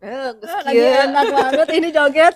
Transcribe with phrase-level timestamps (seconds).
[0.00, 2.32] Eh, Ah, lagi enak banget ini joget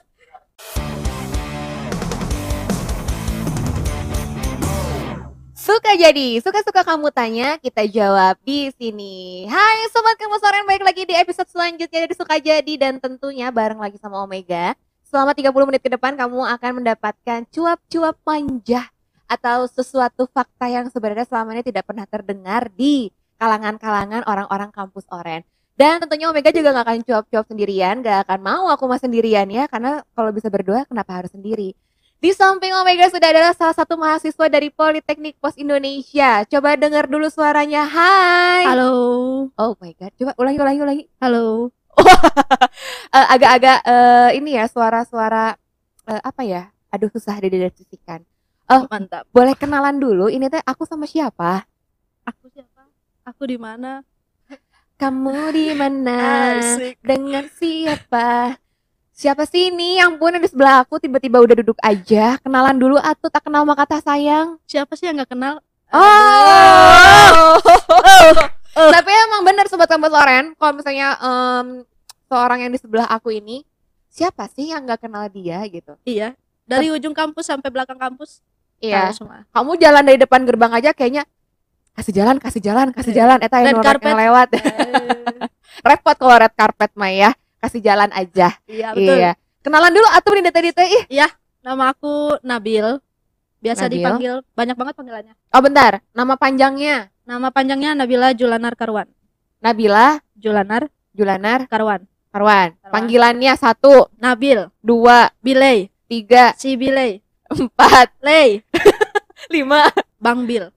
[5.57, 9.49] Suka jadi, suka-suka kamu tanya, kita jawab di sini.
[9.49, 13.81] Hai sobat kamu soren, balik lagi di episode selanjutnya dari Suka Jadi dan tentunya bareng
[13.81, 14.77] lagi sama Omega.
[15.09, 18.93] Selama 30 menit ke depan kamu akan mendapatkan cuap-cuap manja
[19.25, 23.09] atau sesuatu fakta yang sebenarnya selama ini tidak pernah terdengar di
[23.41, 25.49] kalangan-kalangan orang-orang kampus Oren.
[25.75, 29.67] Dan tentunya Omega juga gak akan cuap-cuap sendirian, gak akan mau aku mah sendirian ya,
[29.67, 31.75] karena kalau bisa berdua kenapa harus sendiri?
[32.23, 36.47] Di samping Omega sudah ada salah satu mahasiswa dari Politeknik Pos Indonesia.
[36.49, 37.85] Coba dengar dulu suaranya.
[37.85, 38.65] Hai.
[38.65, 38.95] halo
[39.61, 40.09] Oh my god.
[40.17, 41.05] Coba ulangi ulangi ulangi.
[41.21, 41.69] halo
[43.15, 45.53] Eh, Agak-agak eh, ini ya suara-suara
[46.09, 46.73] eh, apa ya?
[46.89, 48.25] Aduh susah dideskripsikan.
[48.89, 50.33] mantap Boleh kenalan dulu.
[50.33, 51.67] Ini teh aku sama siapa?
[52.25, 52.89] aku siapa
[53.29, 54.01] aku di mana
[54.95, 56.59] Kamu di mana?
[57.03, 58.55] Dengan siapa?
[59.15, 59.99] Siapa sih ini?
[59.99, 62.39] Yang pun di sebelah aku tiba-tiba udah duduk aja.
[62.39, 64.59] Kenalan dulu atuh tak kenal maka kata sayang.
[64.67, 65.59] siapa sih yang nggak kenal
[65.95, 67.55] Oh.
[68.75, 68.91] Oh.
[68.91, 71.87] Tapi emang bener sobat kampus Loren, kalau misalnya em,
[72.27, 73.63] seorang yang di sebelah aku ini,
[74.11, 75.95] siapa sih yang nggak kenal dia gitu?
[76.03, 76.35] iya
[76.67, 78.43] dari ujung kampus sampai belakang kampus
[78.83, 79.17] Iya.
[79.55, 81.25] Kamu jalan dari depan gerbang aja kayaknya
[81.95, 83.39] kasih jalan, kasih jalan, kasih jalan.
[83.39, 83.79] Eta yang
[84.19, 84.49] lewat.
[85.89, 87.31] Repot kalau red carpet mah ya.
[87.59, 88.53] Kasih jalan aja.
[88.69, 89.33] iya betul Iya.
[89.65, 91.05] Kenalan dulu atuh nih detail ih.
[91.65, 93.01] nama aku Nabil
[93.65, 93.97] biasa Nabil.
[93.97, 99.09] dipanggil banyak banget panggilannya Oh bentar, nama panjangnya nama panjangnya Nabila Julanar Karwan
[99.65, 102.77] Nabila Julanar Julanar Karwan Karwan.
[102.77, 102.93] Karwan.
[102.93, 108.61] Panggilannya satu, Nabil dua, Biley tiga, si Biley empat, Ley
[109.55, 109.89] lima.
[110.21, 110.69] Bang Bil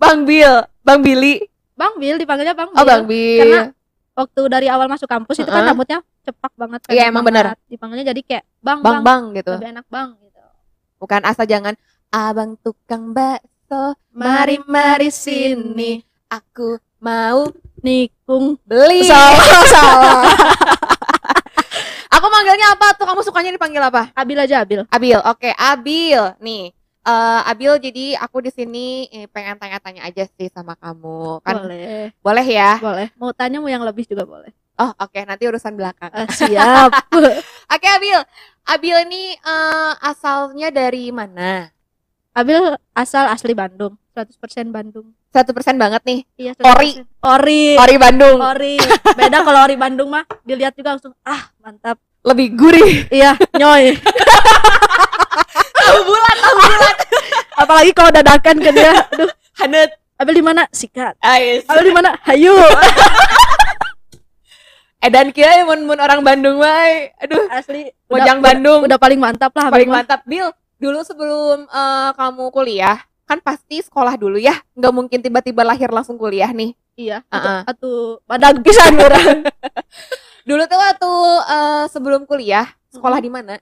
[0.00, 1.44] Bang Bill, Bang Billy.
[1.76, 3.40] Bang Bil dipanggilnya Bang Bil Oh Bang Bill.
[3.40, 3.60] Karena
[4.12, 7.44] waktu dari awal masuk kampus itu kan rambutnya cepak banget Iya, pendek emang bener.
[7.66, 9.52] dipanggilnya jadi kayak Bang bang Bang, bang gitu.
[9.56, 10.40] lebih enak Bang gitu
[10.96, 11.74] Bukan asal jangan
[12.10, 17.48] abang tukang bakso, mari mari sini aku mau
[17.80, 19.08] nikung beli.
[19.08, 20.24] salah salah
[22.10, 23.06] Aku manggilnya apa tuh?
[23.06, 24.10] Kamu sukanya dipanggil apa?
[24.12, 25.16] Abil aja Abil Abil.
[25.24, 26.20] Oke, Abil.
[26.42, 26.74] Nih.
[27.10, 31.42] Eh Abil jadi aku di sini eh, pengen tanya-tanya aja sih sama kamu.
[31.42, 32.78] Kan boleh, boleh ya?
[32.78, 36.08] boleh mau tanya mau yang lebih juga boleh Oh, oke, nanti urusan belakang.
[36.08, 36.88] Eh, siap
[37.74, 38.16] Oke, Abil.
[38.64, 41.68] Abil ini eh, asalnya dari mana?
[42.30, 42.62] Abil
[42.92, 44.38] asal asli Bandung 100%
[44.68, 46.20] Bandung Satu persen banget nih.
[46.38, 46.96] iya Ori.
[46.96, 47.06] 100%.
[47.26, 48.38] ori Ori Bandung.
[48.38, 48.74] ori
[49.18, 52.92] beda kalau ori Bandung mah dilihat juga langsung ah mantap Lebih gurih.
[53.10, 53.92] iya nyoy
[55.90, 56.96] Tahu bulat, tahu bulat.
[57.58, 59.90] apalagi kalau dadakan ke dia aduh Hanet.
[60.16, 61.64] Abil di mana sikat Ais.
[61.66, 62.52] Abil di mana hayu
[65.00, 67.08] Edan kia mun mun orang Bandung wae.
[67.16, 68.84] Aduh, asli Mojang Bandung.
[68.84, 70.04] udah paling mantap lah paling mah.
[70.04, 70.20] mantap.
[70.28, 74.60] Bil, dulu sebelum eh, kamu kuliah, kan pasti sekolah dulu ya.
[74.76, 76.76] Nggak mungkin tiba-tiba lahir langsung kuliah nih.
[77.00, 77.64] iya Heeh.
[77.64, 78.92] atuh atuh badag pisan
[80.48, 81.12] Dulu tuh waktu
[81.48, 83.56] eh, sebelum kuliah, sekolah di mana?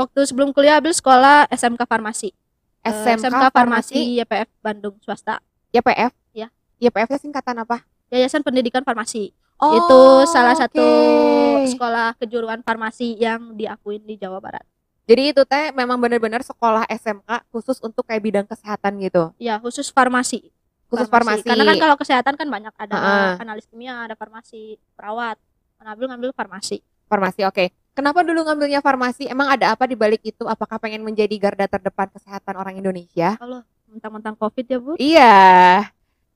[0.00, 2.32] Waktu sebelum kuliah Abil sekolah SMK Farmasi
[2.80, 5.36] Eh, SMK, Farmasi, YPF Bandung swasta
[5.68, 6.16] YPF.
[6.32, 6.48] Ya.
[6.80, 7.84] YPF-nya singkatan apa?
[8.08, 11.68] Yayasan Pendidikan Farmasi Oh, itu salah satu oke.
[11.68, 14.64] sekolah kejuruan farmasi yang diakuin di Jawa Barat
[15.04, 19.36] Jadi itu teh memang benar-benar sekolah SMK khusus untuk kayak bidang kesehatan gitu.
[19.36, 20.48] ya khusus farmasi
[20.88, 21.44] Khusus farmasi.
[21.44, 23.32] karena kan kalau kesehatan kan banyak ada Heeh.
[23.38, 25.36] analis kimia ada farmasi perawat
[25.78, 27.68] Nabil ngambil farmasi Farmasi, oke.
[27.92, 29.26] Kenapa dulu ngambilnya farmasi?
[29.26, 30.46] Emang ada apa di balik itu?
[30.46, 33.34] Apakah pengen menjadi garda terdepan kesehatan orang Indonesia?
[33.42, 35.34] Allah mentang-mentang covid ya bu Iya.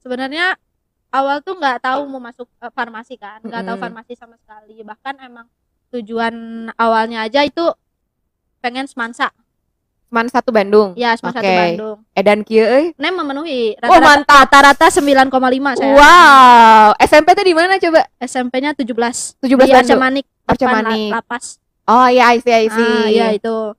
[0.02, 0.58] sebenarnya
[1.14, 5.14] awal tuh nggak tahu mau masuk eh, farmasi kan nggak tahu farmasi sama sekali bahkan
[5.22, 5.46] emang
[5.94, 6.34] tujuan
[6.74, 7.62] awalnya aja itu
[8.58, 9.30] pengen semansa
[10.14, 10.94] Cuman satu Bandung.
[10.94, 11.42] ya semansa Oke.
[11.42, 12.94] satu Bandung Edan kieu euy.
[12.94, 14.46] nem memenuhi Oh, rata-rata mantap.
[14.46, 16.86] rata-rata 9,5 saya Wow.
[17.02, 18.06] SMP teh di mana coba?
[18.20, 19.74] SMP-nya 17 17 di Bandung.
[19.74, 21.10] Arca Manik Arca depan Manik.
[21.10, 22.78] La- lapas Oh iya, I see, I see.
[22.80, 23.74] ah iya itu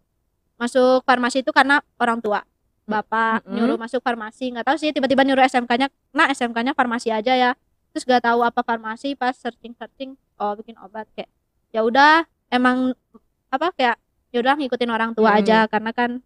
[0.56, 2.44] masuk farmasi itu karena orang tua
[2.84, 3.56] bapak Mm-mm.
[3.56, 7.52] nyuruh masuk farmasi nggak tahu sih tiba-tiba nyuruh SMK-nya nah SMK-nya farmasi aja ya
[7.90, 11.32] terus nggak tahu apa farmasi pas searching searching oh bikin obat kayak
[11.72, 12.92] ya udah emang
[13.48, 13.96] apa kayak
[14.36, 15.40] ya udah ngikutin orang tua Mm.
[15.40, 16.20] aja karena kan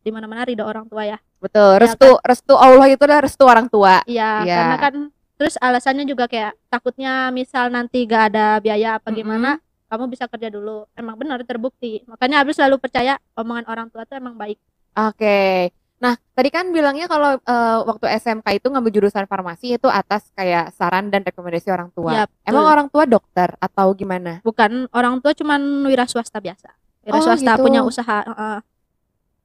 [0.00, 1.78] di mana-mana ridho orang tua ya Betul.
[1.78, 4.02] Ya Restu, restu Allah itu adalah restu orang tua.
[4.04, 4.56] iya Iya.
[4.56, 4.94] karena kan
[5.36, 10.48] terus alasannya juga kayak takutnya misal nanti gak ada biaya apa gimana kamu bisa kerja
[10.48, 14.58] dulu emang benar terbukti makanya Abis selalu percaya omongan orang tua tuh emang baik
[14.96, 15.70] Oke.
[15.96, 20.68] Nah, tadi kan bilangnya kalau eh, waktu SMK itu ngambil jurusan farmasi itu atas kayak
[20.70, 22.12] saran dan rekomendasi orang tua.
[22.12, 22.44] Ya, betul.
[22.46, 24.40] Emang orang tua dokter atau gimana?
[24.40, 26.72] bukan orang tua cuman wira swasta biasa
[27.06, 27.62] wira Oh, swasta gitu.
[27.62, 28.58] punya usaha eh,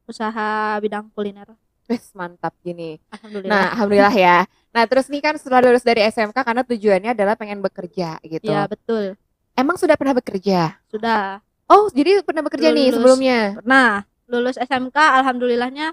[0.03, 1.45] usaha bidang kuliner
[1.85, 2.97] Wes mantap gini.
[3.11, 4.37] alhamdulillah Nah, alhamdulillah ya.
[4.71, 8.47] Nah, terus nih kan setelah lulus dari SMK karena tujuannya adalah pengen bekerja gitu.
[8.47, 9.19] ya betul
[9.53, 10.79] Emang sudah pernah bekerja?
[10.87, 12.95] sudah Oh, jadi pernah bekerja nih Lulus.
[12.97, 13.39] sebelumnya.
[13.61, 15.91] Nah, lulus SMK alhamdulillahnya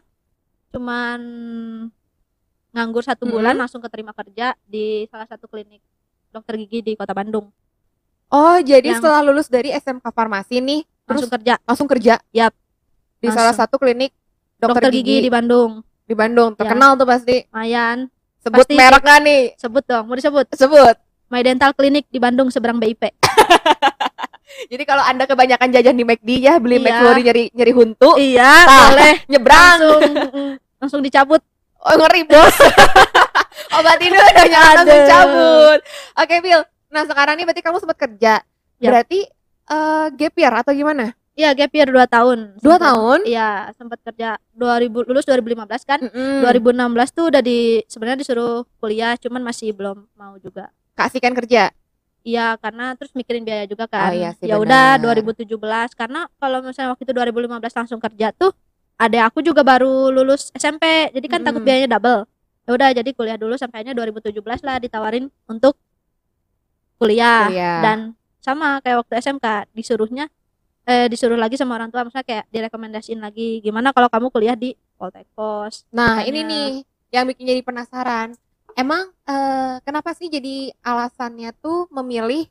[0.71, 1.19] cuman
[2.71, 3.35] nganggur satu Mm-mm.
[3.35, 5.83] bulan langsung keterima kerja di salah satu klinik
[6.29, 7.51] dokter gigi di Kota Bandung.
[8.29, 12.15] Oh, jadi Yang- setelah lulus dari SMK farmasi nih, terus Langsung kerja langsung kerja?
[12.31, 12.53] Yap.
[13.19, 13.37] Di Langsung.
[13.41, 14.13] salah satu klinik
[14.61, 15.81] dokter, dokter, gigi, di Bandung.
[16.05, 16.53] di Bandung.
[16.55, 17.49] Terkenal tuh pasti.
[17.49, 18.13] Lumayan.
[18.39, 19.43] Sebut Pasti merek nggak nih?
[19.57, 20.47] Sebut dong, mau disebut.
[20.55, 20.97] Sebut.
[21.29, 23.03] My Dental Clinic di Bandung seberang BIP.
[24.73, 26.85] Jadi kalau Anda kebanyakan jajan di McD ya, beli Iya.
[26.89, 28.79] McFlurry nyari nyari huntu, iya, Tah.
[28.91, 29.15] boleh.
[29.31, 29.79] nyebrang.
[29.79, 30.03] Langsung
[30.81, 31.43] langsung dicabut.
[31.79, 32.57] Oh, ngeri, Bos.
[33.79, 35.79] Obat ini udah jangan langsung cabut.
[36.19, 36.63] Oke, Bill.
[36.89, 38.35] Nah, sekarang nih berarti kamu sempat kerja.
[38.81, 38.91] Yap.
[38.91, 39.21] Berarti
[39.69, 41.13] eh gap year atau gimana?
[41.33, 42.59] Iya, gap year 2 tahun.
[42.59, 43.19] Dua Sempet- tahun?
[43.23, 46.03] Iya, sempat kerja 2000 lulus 2015 kan.
[46.03, 46.43] Mm-mm.
[46.43, 46.75] 2016
[47.09, 51.71] tuh udah di sebenarnya disuruh kuliah cuman masih belum mau juga Kasihkan kerja.
[52.25, 55.23] iya karena terus mikirin biaya juga kan Oh, iya ya udah benar.
[55.23, 55.47] 2017
[55.95, 58.51] karena kalau misalnya waktu itu 2015 langsung kerja tuh
[58.97, 61.65] ada aku juga baru lulus SMP jadi kan takut Mm-mm.
[61.65, 62.27] biayanya double
[62.61, 65.79] ya udah jadi kuliah dulu sampainya 2017 lah ditawarin untuk
[66.99, 67.79] kuliah, Kuliah.
[67.81, 67.99] dan
[68.39, 70.27] sama kayak waktu SMK disuruhnya
[70.83, 74.73] eh disuruh lagi sama orang tua misalnya kayak direkomendasiin lagi gimana kalau kamu kuliah di
[74.97, 76.67] Poltekkos Nah, Makanya- ini nih
[77.09, 78.29] yang bikin jadi penasaran.
[78.73, 82.49] Emang eh, kenapa sih jadi alasannya tuh memilih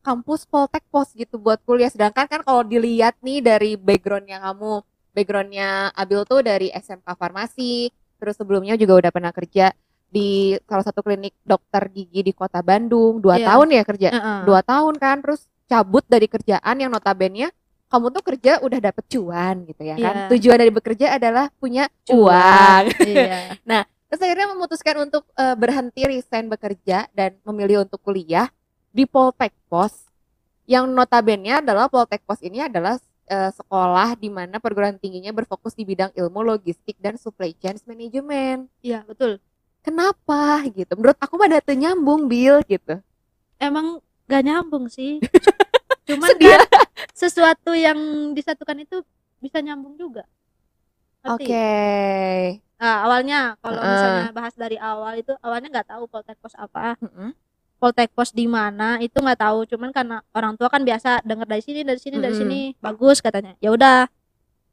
[0.00, 1.92] kampus Poltekkos gitu buat kuliah?
[1.92, 4.80] Sedangkan kan kalau dilihat nih dari backgroundnya kamu,
[5.12, 9.70] backgroundnya Abil tuh dari SMK Farmasi, terus sebelumnya juga udah pernah kerja
[10.10, 13.46] di salah satu klinik dokter gigi di kota Bandung, dua Iya.
[13.54, 14.38] tahun ya kerja, Heeh.
[14.44, 17.54] dua tahun kan, terus cabut dari kerjaan yang notabene
[17.90, 20.14] kamu tuh kerja udah dapet cuan gitu ya kan?
[20.14, 20.28] Iya.
[20.30, 22.86] Tujuan dari bekerja adalah punya Cuan.
[22.86, 22.94] uang.
[23.10, 23.58] iya
[24.10, 28.50] Terus akhirnya memutuskan untuk eh, berhenti resign bekerja dan memilih untuk kuliah
[28.90, 30.10] di Poltek Pos.
[30.66, 35.86] Yang notabene adalah Poltek Pos ini adalah eh, sekolah di mana perguruan tingginya berfokus di
[35.86, 38.66] bidang ilmu logistik dan supply chain management.
[38.82, 39.38] iya betul
[39.80, 40.92] Kenapa gitu?
[40.96, 43.00] Menurut aku pada tuh nyambung Bill gitu.
[43.60, 45.20] emang gak nyambung sih
[46.08, 46.56] cuman Sedih.
[46.56, 46.60] kan
[47.12, 47.98] sesuatu yang
[48.32, 49.04] disatukan itu
[49.36, 50.24] bisa nyambung juga
[51.22, 51.44] Oke.
[51.44, 51.60] Ngerti?
[52.80, 53.92] Nah, awalnya kalau Heeh.
[53.92, 57.36] misalnya bahas dari awal itu awalnya nggak tahu Poltekkos apa Mm-mm.
[57.76, 61.84] Poltekkos di mana itu nggak tahu cuman karena orang tua kan biasa dengar dari sini
[61.84, 64.08] dari sini dari sini bagus katanya ya udah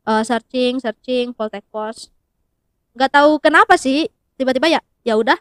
[0.08, 2.08] eh, searching searching Poltekkos
[2.96, 4.08] nggak tahu kenapa sih
[4.40, 5.40] tiba-tiba ya ya udah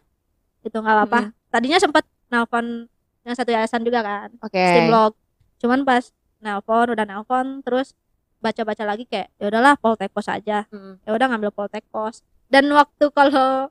[0.63, 2.87] itu nggak apa-apa tadinya sempat nelpon
[3.23, 4.55] yang satu yayasan juga kan Oke.
[4.57, 5.13] Steamblog
[5.59, 6.07] cuman pas
[6.39, 7.99] nelpon udah nelpon terus
[8.39, 11.03] baca-baca lagi kayak ya udahlah Poltekkos aja Mm.
[11.03, 13.67] ya udah ngambil Poltekkos dan waktu kalau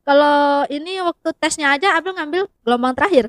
[0.00, 0.36] kalau
[0.66, 3.28] ini waktu tesnya aja Abel ngambil gelombang terakhir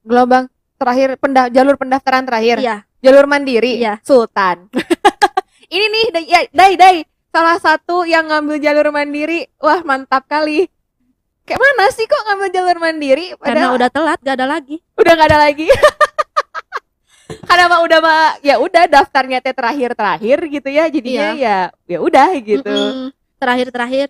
[0.00, 2.56] Gelombang terakhir penda- jalur pendaftaran terakhir.
[2.58, 3.96] iya Jalur mandiri Iya.
[4.00, 4.68] Sultan.
[5.66, 6.96] Ini nih Dai, Dai, Dai,
[7.28, 9.46] salah satu yang ngambil jalur mandiri.
[9.56, 10.68] Wah, mantap kali.
[11.48, 13.26] Kayak mana sih kok ngambil jalur mandiri?
[13.38, 15.66] karena Padahal udah telat gak ada lagi udah nggak ada lagi.
[17.48, 20.84] Karena mah udah mah ya udah daftarnya teh terakhir-terakhir gitu ya.
[20.90, 22.66] Jadinya ya ya udah gitu.
[22.66, 23.14] Mm-mm.
[23.40, 24.08] terakhir-terakhir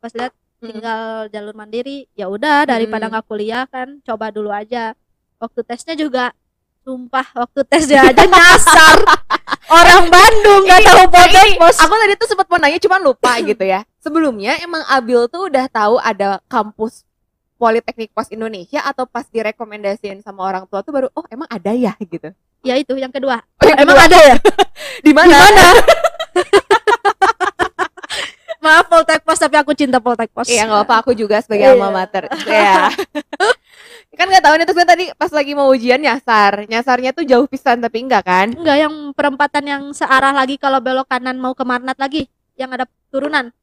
[0.00, 0.76] pas lihat Mm.
[0.76, 4.92] tinggal jalur mandiri ya udah daripada nggak kuliah kan coba dulu aja
[5.40, 6.36] waktu tesnya juga
[6.80, 8.98] sumpah waktu tesnya aja nyasar
[9.78, 13.84] orang Bandung nggak tahu Poltekkos Aku tadi tuh sempat mau nanya cuman lupa gitu ya.
[13.98, 17.04] Sebelumnya emang Abil tuh udah tahu ada kampus
[17.54, 21.92] Politeknik Pos Indonesia atau pas direkomendasiin sama orang tua tuh baru oh emang ada ya
[22.00, 22.32] gitu.
[22.60, 24.08] ya itu yang kedua Oh, yang emang kedua.
[24.08, 24.36] ada ya
[25.04, 25.36] Di mana?
[28.60, 31.76] maaf Poltekkos tapi aku cinta Poltekkos Iya nggak apa aku juga sebagai Iya.
[31.76, 32.28] alma mater.
[32.42, 32.92] Iya.
[34.10, 37.46] Kan nggak tahu nih terus kan tadi pas lagi mau ujian nyasar, nyasarnya tuh jauh
[37.46, 38.46] pisan tapi enggak kan?
[38.50, 42.84] Enggak yang perempatan yang searah lagi kalau belok kanan mau ke Marnat lagi yang ada
[43.08, 43.54] turunan.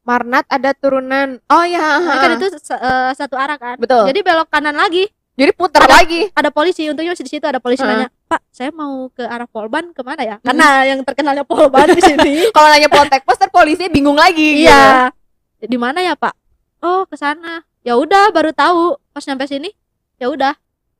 [0.00, 1.36] Marnat ada turunan.
[1.46, 2.00] Oh ya.
[2.00, 3.76] Nah, kan itu eh, satu arah kan.
[3.76, 4.08] Betul.
[4.08, 5.04] Jadi belok kanan lagi
[5.38, 6.26] Jadi putar Ada- lagi.
[6.34, 7.94] ada polisi untungnya masih di situ ada polisi Heeh.
[7.94, 12.02] nanya Pak saya mau ke arah Polban ke mana ya karena yang terkenalnya Polban di
[12.02, 14.66] sini Kalau nanya Poltek Pos, ntar polisinya bingung lagi.
[14.66, 14.66] gitu.
[14.66, 15.14] iya
[15.62, 16.34] di mana ya Pak
[16.82, 19.70] oh ke sana ya udah baru tahu pas nyampe sini
[20.14, 20.54] ya udah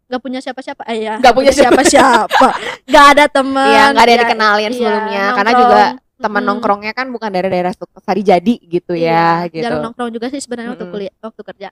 [0.08, 2.46] nggak punya siapa-siapa eh ya Nggak punya siapa-siapa
[2.90, 5.78] nggak ada teman Iya, nggak ada yang ya, dikenalin iya, sebelumnya karena juga
[6.18, 6.48] teman Mm-mm.
[6.50, 7.70] nongkrongnya kan bukan dari daerah
[8.02, 9.62] Sari Jadi gitu ya Iya, gitu.
[9.62, 10.94] jarang nongkrong juga sih sebenarnya waktu Mm-mm.
[10.98, 11.68] kuliah waktu kerja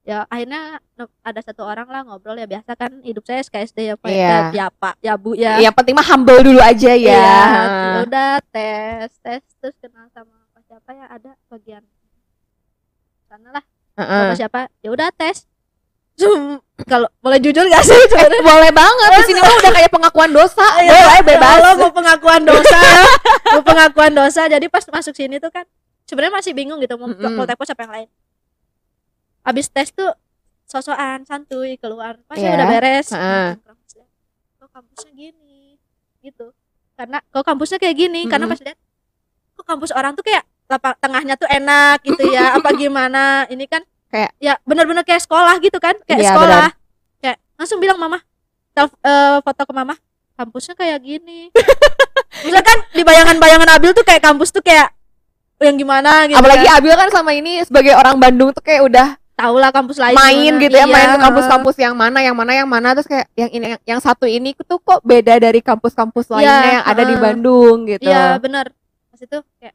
[0.00, 0.80] ya akhirnya
[1.20, 4.30] ada satu orang lah ngobrol ya biasa kan hidup saya SKSD ya pak Iya.
[4.30, 6.96] ya, ya pak ya bu ya Yang penting mah humble dulu aja ya.
[6.96, 7.36] Iya,
[7.76, 11.82] ya udah tes tes terus kenal sama apa siapa ya ada bagian
[13.26, 13.64] sana lah
[13.98, 14.22] Heeh.
[14.30, 15.49] apa siapa ya udah tes.
[16.82, 20.66] Kalau boleh jujur gak sih sebenarnya Boleh banget di sini mah udah kayak pengakuan dosa.
[20.76, 21.50] Boleh bebas.
[21.54, 23.04] Kalau mau pengakuan dosa ya.
[23.50, 25.64] mau pengakuan dosa jadi pas masuk sini tuh kan
[26.04, 27.36] sebenarnya masih bingung gitu mau ke Mm-mm.
[27.36, 28.08] Poltekpos apa yang lain
[29.40, 30.10] habis tes tuh
[30.64, 32.54] sosokan santuy keluar pas Iya.
[32.54, 33.48] udah beres Heeh.
[34.56, 35.78] kok kampusnya gini
[36.20, 36.52] gitu
[36.94, 38.58] karena kok kampusnya kayak gini karena Mm-mm.
[38.58, 38.78] pas lihat
[39.54, 40.44] kok kampus orang tuh kayak
[41.00, 45.78] tengahnya tuh enak gitu ya apa gimana ini kan Kayak- ya benar-benar kayak sekolah gitu
[45.78, 46.66] kan kayak Iya, sekolah
[47.18, 48.18] kayak langsung bilang mama
[48.70, 49.94] tel- eh, foto ke mama
[50.34, 51.54] kampusnya kayak gini
[52.44, 54.90] misalkan di bayangan-bayangan Abil tuh kayak kampus tuh kayak
[55.60, 56.76] yang gimana gitu Apalagi kan.
[56.76, 60.52] Abil kan sama ini sebagai orang Bandung tuh kayak udah tahu lah kampus lain main
[60.58, 60.90] gitu ya, Iya.
[60.90, 64.00] main ke kampus-kampus yang mana, yang mana, yang mana terus kayak yang ini yang, yang
[64.00, 67.14] satu ini tuh kok beda dari kampus-kampus lainnya Iya, yang ada di.
[67.16, 68.04] Bandung gitu.
[68.04, 68.68] Iya benar.
[69.08, 69.72] Pas itu kayak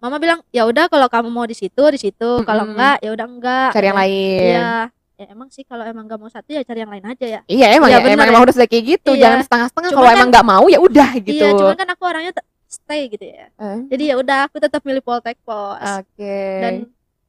[0.00, 2.72] Mama bilang ya udah kalau kamu mau di situ di situ, kalau Mm-mm.
[2.72, 3.68] enggak ya udah enggak.
[3.70, 4.40] Cari yang Ya, lain.
[4.40, 4.72] Iya.
[5.14, 7.40] Ya emang sih kalau emang enggak mau satu ya cari yang lain aja ya.
[7.44, 8.32] Iya emang Iya, ya, bener emang, ya.
[8.32, 9.20] emang harus kayak gitu, Iya.
[9.20, 9.90] jangan setengah-setengah.
[9.90, 11.36] Kalau kan- emang nggak mau ya udah gitu.
[11.36, 12.32] Iya, cuman kan aku orangnya
[12.66, 13.52] stay gitu ya.
[13.52, 16.40] Eh, Jadi ya udah aku tetap milih Poltekpos Oke.
[16.58, 16.72] dan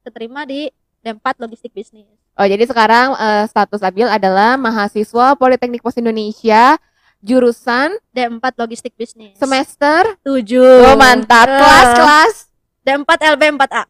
[0.02, 2.08] keterima di D4 Logistik Bisnis.
[2.32, 6.80] Oh jadi sekarang eh, status Abil adalah mahasiswa Politeknik Pos Indonesia
[7.20, 9.36] jurusan D4 Logistik Bisnis.
[9.36, 10.16] semester.
[10.24, 10.56] 7.
[10.86, 11.44] Oh mantap.
[11.46, 12.51] Kelas-kelas
[12.82, 13.84] D4 LB 4A.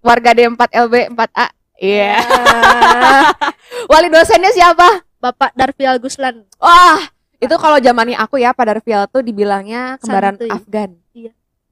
[0.00, 1.46] warga D4 LB 4A.
[1.76, 2.14] Iya.
[2.14, 2.18] Ya.
[3.90, 5.02] Wali dosennya siapa?
[5.18, 6.46] Bapak Darvial Guslan.
[6.56, 7.02] Wah,
[7.36, 10.48] itu kalau zamannya aku ya pada Darvial tuh dibilangnya kembaran Santuy.
[10.48, 10.90] Afgan.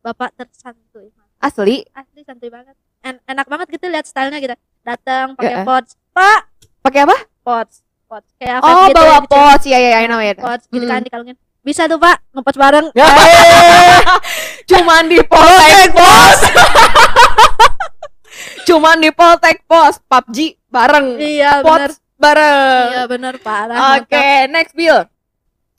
[0.01, 1.15] Bapak tersantuy.
[1.39, 1.85] Asli?
[1.93, 5.65] asli santuy banget En- enak banget gitu lihat stylenya gitu datang pakai Heeh.
[5.65, 6.41] pots pak
[6.81, 7.17] Pakai apa?
[7.41, 9.65] pots pots kayak Oh, gitu bawa pots.
[9.65, 10.37] Iya, iya, I know it.
[10.37, 13.09] pots gitu kan dikalungin bisa tuh pak ngepots bareng Ya.
[14.71, 16.39] Cuman di Poltek Pos.
[18.69, 21.17] Cuman di Poltek Pos, PUBG bareng.
[21.17, 22.85] iya benar bareng.
[22.91, 24.51] iya benar parah Oke, mantap.
[24.51, 25.05] next Bill.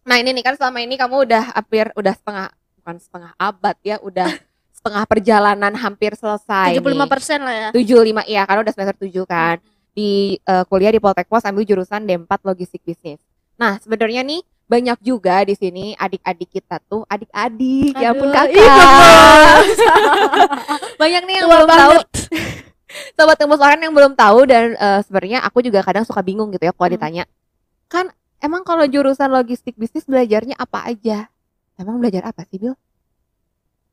[0.05, 3.97] Nah, ini nih kan selama ini kamu udah hampir udah setengah bukan setengah abad ya,
[4.01, 4.29] udah
[4.77, 6.77] setengah perjalanan hampir selesai.
[6.77, 9.57] 75 persen lah ya 75 iya, karena udah semester 7 kan.
[9.95, 13.17] Di eh, kuliah di Poltek Pos ambil jurusan D4 Logistik Bisnis.
[13.57, 19.61] Nah, sebenarnya nih banyak juga di sini adik-adik kita tuh adik-adik ya ampun Aduh, kakak.
[21.01, 21.95] banyak nih yang Tua belum tahu.
[23.15, 26.63] sobat tembus orang yang belum tahu dan eh, sebenarnya aku juga kadang suka bingung gitu
[26.63, 26.95] ya kalau Hmm.
[26.95, 27.23] ditanya
[27.85, 31.29] kan emang kalau jurusan logistik bisnis belajarnya apa aja?
[31.75, 32.73] Emang belajar apa sih Bil?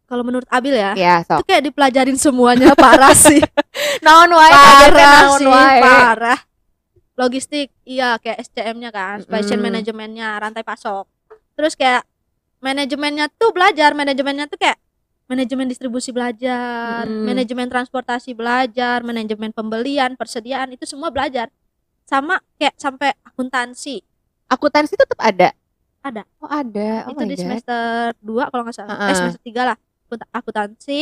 [0.03, 3.41] kalau menurut Abil ya Ya itu sok kayak dipelajarin semuanya parah sih.
[4.05, 5.49] Naon wae parah naon sih
[5.81, 6.39] parah
[7.13, 9.69] logistik iya kayak SCM-nya kan supply chain Mm-mm.
[9.69, 11.05] manajemennya rantai pasok
[11.53, 12.09] terus kayak
[12.65, 14.81] manajemennya tuh belajar manajemennya tuh kayak
[15.29, 17.29] manajemen distribusi belajar Mm-mm.
[17.29, 21.53] manajemen transportasi belajar manajemen pembelian persediaan itu semua belajar
[22.09, 24.01] sama kayak sampai akuntansi
[24.49, 25.53] akuntansi tetap ada
[26.03, 26.23] Ada.
[26.43, 27.43] oh ada oh itu di God.
[27.47, 27.85] semester
[28.21, 29.17] 2 kalau nggak salah eh Uh-uh.
[29.17, 29.77] semester 3 lah
[30.35, 31.01] akuntansi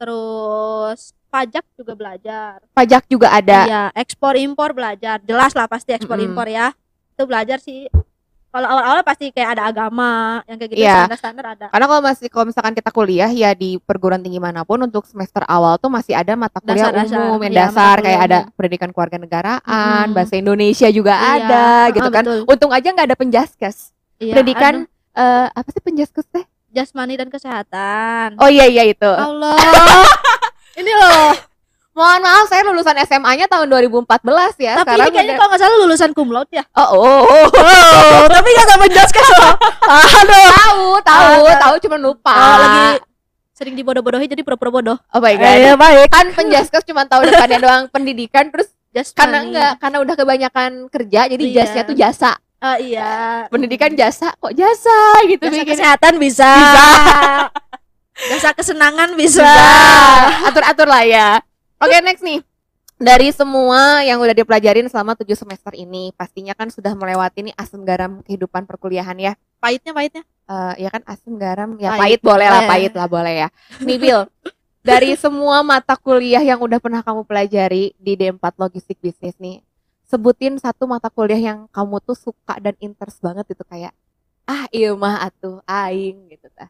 [0.00, 5.22] terus pajak juga belajar pajak juga ada Iya, ekspor impor belajar.
[5.22, 6.28] Jelas lah pasti ekspor Mm-mm.
[6.28, 6.74] impor ya.
[7.14, 7.86] Itu belajar sih.
[8.50, 11.06] Kalau awal-awal pasti kayak ada agama, yang kayak gitu Iya.
[11.06, 11.66] standar-standar ada.
[11.70, 15.46] karena kalau masih kalau misalkan kita kuliah ya di perguruan tinggi mana pun untuk semester
[15.46, 19.16] awal tuh masih ada mata kuliah Dasar-dasar, umum yang iya, dasar kayak ada pendidikan keluarga
[19.16, 19.62] negaraan
[20.02, 20.16] Mm-mm.
[20.18, 22.42] bahasa Indonesia juga Iya, ada gitu ah, kan betul.
[22.44, 27.30] untung aja nggak ada penjaskes Iya, pendidikan aduh, eh apa sih penjaskes teh jasmani dan
[27.30, 28.34] kesehatan.
[28.34, 29.54] oh iya iya itu Allah.
[30.72, 31.32] Ini loh.
[31.90, 34.06] mohon maaf saya lulusan SMA-nya tahun 2014
[34.56, 36.64] ya Tapi sekarang ini kayaknya kalau nggak salah lulusan cum laude ya.
[36.72, 37.46] oh oh, oh.
[37.50, 39.52] Oh, tapi nggak ada penjaskes loh.
[39.84, 40.48] Aduh.
[40.54, 43.02] tahu tahu tahu cuma lupa Oh, lagi
[43.52, 44.96] sering dibodoh-bodohi jadi pura-pura bodoh.
[45.04, 46.08] oh my god Iya, baik.
[46.08, 49.18] kan penjaskes cuma tahu depannya doang pendidikan terus Jasmani.
[49.18, 51.54] karena enggak karena udah kebanyakan kerja jadi Iya.
[51.58, 53.44] jasnya tuh jasa Oh, iya.
[53.48, 54.96] pendidikan jasa kok jasa
[55.26, 56.44] gitu Jasa bikin kesehatan bisa.
[56.46, 56.86] Bisa.
[58.22, 59.46] Jasa kesenangan bisa.
[60.44, 61.28] atur atur lah ya
[61.76, 62.44] oke next nih
[62.96, 67.80] dari semua yang udah dipelajarin selama tujuh semester ini pastinya kan sudah melewati nih asam
[67.80, 70.24] garam kehidupan perkuliahan ya Pahitnya pahitnya.
[70.46, 72.00] Eh, ya kan asam garam ya Pahit.
[72.00, 72.68] pahit boleh lah Eh.
[72.68, 73.48] pahit lah boleh ya
[73.78, 74.20] nih Bill
[74.80, 79.60] dari semua mata kuliah yang udah pernah kamu pelajari di D4 logistik bisnis nih
[80.04, 83.92] sebutin satu mata kuliah yang kamu tuh suka dan interest banget gitu kayak
[84.42, 86.68] ah iya mah atuh aing gitu tah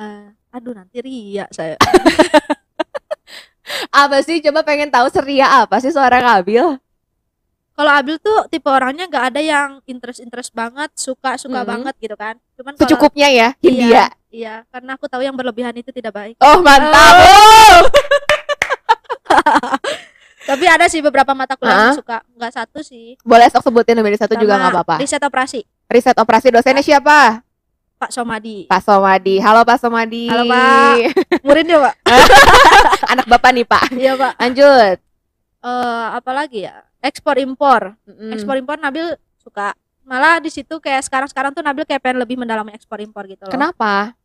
[0.00, 1.76] Eh, aduh nanti ria saya
[3.92, 4.40] Apa sih?
[4.40, 6.80] Coba pengen tahu seria apa sih seorang Abil?
[7.70, 11.70] kalau Abil tuh tipe orangnya nggak ada yang interest interest banget suka suka Mm-mm.
[11.70, 13.88] banget gitu kan cuman kalau Secukupnya ya, Hindia.
[13.88, 17.14] iya, iya karena aku tahu yang berlebihan itu tidak baik Oh mantap.
[17.24, 17.80] Oh.
[20.50, 21.84] tapi ada sih beberapa mata kuliah Hah?
[21.88, 24.94] yang suka nggak satu sih Boleh sok sebutin lebih dari satu juga Sama nggak apa-apa.
[25.00, 27.40] riset operasi Riset operasi dosennya siapa?
[28.00, 29.36] Pak Somadi Pak Somadi.
[29.38, 30.24] Halo Pak Somadi.
[30.26, 30.94] Halo, Pak.
[31.42, 31.94] muridnya pak
[33.12, 33.82] Anak bapak nih Pak.
[33.94, 34.96] iya pak Lanjut.
[35.60, 38.32] eh apa lagi ya ekspor impor Mm.
[38.32, 39.04] ekspor impor Nabil
[39.36, 43.24] suka malah di situ kayak sekarang sekarang tuh Nabil kayak pengen lebih mendalami ekspor impor
[43.26, 44.16] gitu loh Kenapa?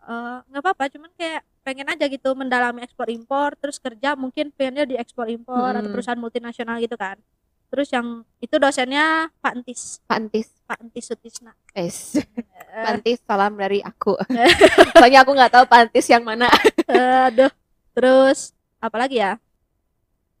[0.00, 4.84] Eh, nggak apa-apa cuman kayak pengen aja gitu mendalami ekspor impor terus kerja mungkin pengennya
[4.84, 5.92] di ekspor impor atau Mm-mm.
[5.92, 7.20] perusahaan multinasional gitu kan
[7.68, 10.48] terus yang itu dosennya Pak Entis Pak Entis.
[10.64, 12.18] Pak Entis Sutisna Es.
[12.84, 14.14] Pak Entis salam dari aku.
[14.96, 16.46] Soalnya aku nggak tahu Pak Entis yang mana.
[17.28, 17.50] aduh
[17.94, 18.50] terus
[18.82, 19.38] apalagi ya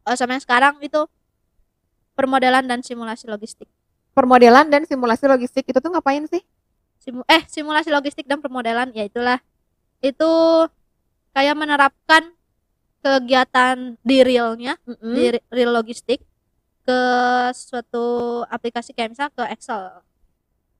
[0.04, 1.00] oh sama yang sekarang itu
[2.12, 3.66] permodelan dan simulasi logistik
[4.14, 6.38] Permodelan dan simulasi logistik itu tuh ngapain sih?
[7.02, 9.42] Simu- eh simulasi logistik dan permodelan ya itulah
[9.98, 10.30] itu
[11.34, 12.30] kayak menerapkan
[13.02, 15.12] kegiatan di realnya Mm-mm.
[15.12, 16.22] di re- real logistik
[16.84, 17.00] ke
[17.50, 18.04] suatu
[18.46, 20.04] aplikasi kayak misal ke Excel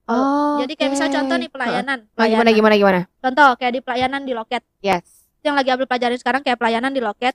[0.05, 1.17] Oh, jadi kayak misal oke.
[1.17, 1.99] contoh nih pelayanan.
[2.11, 2.53] Oh, gimana pelayanan.
[2.53, 3.01] gimana gimana?
[3.19, 5.25] contoh kayak di pelayanan di loket Yes.
[5.41, 7.33] yang lagi ambil pelajaran sekarang kayak pelayanan di loket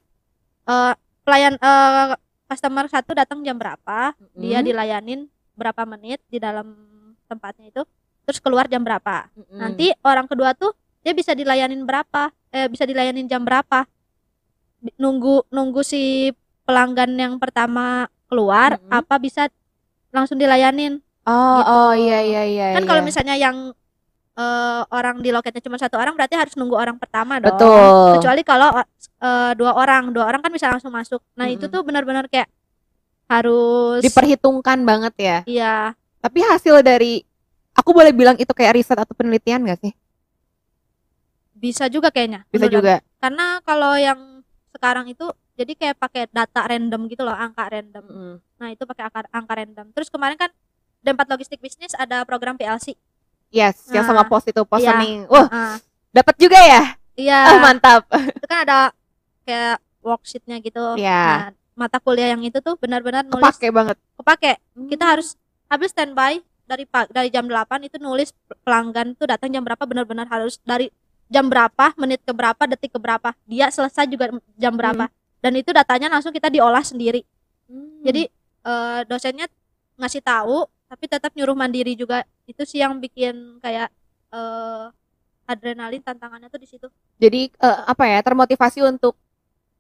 [0.64, 2.14] Eh pelayan eh
[2.46, 4.66] customer satu datang jam berapa dia Mm.
[4.66, 5.20] dilayanin
[5.54, 6.78] berapa menit di dalam
[7.26, 7.82] tempatnya itu
[8.24, 9.58] terus keluar jam berapa Mm-mm.
[9.58, 13.90] nanti orang kedua tuh dia bisa dilayanin berapa eh bisa dilayanin jam berapa
[14.96, 16.30] nunggu nunggu si
[16.64, 18.94] pelanggan yang pertama keluar Mm-mm.
[18.94, 19.50] apa bisa
[20.10, 21.70] langsung dilayanin Oh, gitu.
[21.70, 22.68] oh iya iya iya.
[22.74, 23.08] kan kalau iya.
[23.10, 23.70] misalnya yang
[24.34, 28.18] eh, orang di loketnya cuma satu orang berarti harus nunggu orang pertama dong Betul.
[28.18, 28.70] kecuali kalau
[29.22, 31.74] eh, dua orang dua orang kan bisa langsung masuk nah itu Mm-mm.
[31.74, 32.50] tuh benar-benar kayak
[33.30, 35.38] harus diperhitungkan banget ya.
[35.46, 35.76] iya
[36.20, 37.22] Tapi hasil dari
[37.72, 39.94] aku boleh bilang itu kayak riset atau penelitian gak sih?
[41.54, 43.04] bisa juga kayaknya Bisa juga.
[43.20, 45.28] karena kalau yang sekarang itu
[45.60, 48.34] jadi kayak pakai data random gitu loh angka random Mm-mm.
[48.56, 50.52] nah itu pakai angka, angka random terus kemarin kan
[51.00, 52.96] D4 logistik bisnis ada program PLC
[53.50, 55.26] Yes, yang Nah, sama post itu post iya.
[55.26, 55.76] Wah, Ah,
[56.12, 56.94] dapat juga ya?
[57.14, 58.06] iya Ah, mantap.
[58.32, 58.80] itu kan ada
[59.44, 61.24] kayak worksheetnya gitu Iya.
[61.26, 63.98] nah mata kuliah yang itu tuh benar-benar nulis Kepake banget.
[64.16, 64.52] kepake
[64.88, 65.34] kita harus
[65.66, 68.30] habis standby dari dari jam 8 itu nulis
[68.62, 70.92] pelanggan tuh datang jam berapa benar-benar harus dari
[71.26, 75.08] jam berapa menit ke berapa detik ke berapa dia selesai juga jam berapa
[75.40, 77.24] dan itu datanya langsung kita diolah sendiri
[77.66, 78.02] Hmm.
[78.02, 78.26] jadi
[78.66, 79.46] eh, dosennya
[79.96, 83.94] ngasih tahu tapi tetap nyuruh mandiri juga itu sih yang bikin kayak
[84.30, 84.86] eh,
[85.46, 88.26] adrenalin tantangannya tuh di situ jadi eh, apa ya?
[88.26, 89.14] Termotivasi untuk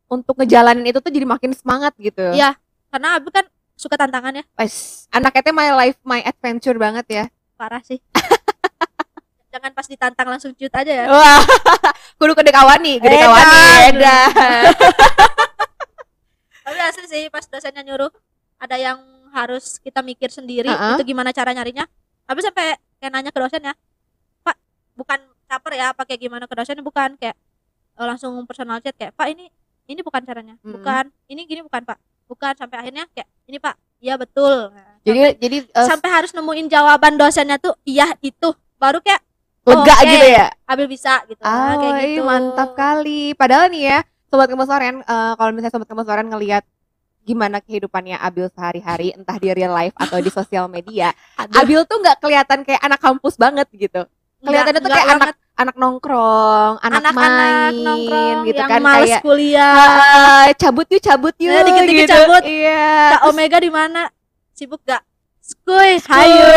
[0.05, 2.29] untuk ngejalanin itu tuh jadi makin semangat gitu.
[2.29, 2.53] Iya.
[2.89, 7.25] karena Abi kan suka tantangannya Wes, anaknya my life my adventure banget ya.
[7.57, 7.97] parah sih
[9.49, 11.41] jangan pas ditantang langsung cut aja ya Wah,
[12.21, 13.89] kudu gede kawan nih, gede kawan nih.
[13.97, 14.29] Edan.
[16.69, 18.13] Tapi asli sih pas dosennya nyuruh.
[18.61, 18.99] Ada yang
[19.33, 21.01] harus kita mikir sendiri Uh-uh.
[21.01, 21.89] itu gimana cara nyarinya.
[22.29, 23.73] Tapi sampai kayak nanya ke dosen ya
[24.45, 24.53] pak
[24.93, 25.17] bukan
[25.49, 26.45] caper ya pakai gimana?
[26.45, 27.17] Ke dosennya bukan.
[27.17, 27.33] Kayak
[27.97, 29.49] eh, langsung personal chat kayak pak ini
[29.89, 30.53] ini bukan caranya.
[30.61, 30.77] Mm-mm.
[30.77, 31.09] bukan.
[31.25, 31.97] Ini gini bukan pak.
[32.29, 32.53] Bukan.
[32.53, 33.73] Sampai akhirnya kayak ini pak.
[33.99, 34.69] Iya betul.
[34.69, 38.53] Nah, Jadi jadi eh, sampai harus nemuin jawaban dosennya tuh iya itu.
[38.77, 39.25] Baru kayak
[39.65, 40.05] lega oke.
[40.07, 40.47] gitu ya.
[40.65, 41.41] Abil bisa gitu.
[41.41, 42.21] Ah, Nah, kayak ih, gitu.
[42.25, 43.21] mantap kali.
[43.35, 43.99] Padahal nih ya,
[44.29, 46.63] sobat kemosoren, eh, kalau misalnya sobat kemosoren ngelihat
[47.21, 51.97] gimana kehidupannya Abil sehari-hari, entah di real life atau di sosial media, Aduh, Abil tuh
[51.99, 54.05] nggak kelihatan kayak anak kampus banget gitu.
[54.39, 55.35] Kelihatannya tuh kayak banget.
[55.59, 61.01] anak nongkrong, anak anak-anak main, nongkrong gitu yang kan males kayak kuliah "Ah, cabut yuk,
[61.03, 62.13] cabut yuk, Ya, dikit-dikit gitu.
[62.15, 62.43] cabut.
[62.47, 62.87] Iya.
[63.19, 64.01] Kak Omega di mana?
[64.55, 65.03] Sibuk gak?
[65.43, 66.47] Skuy, hayu.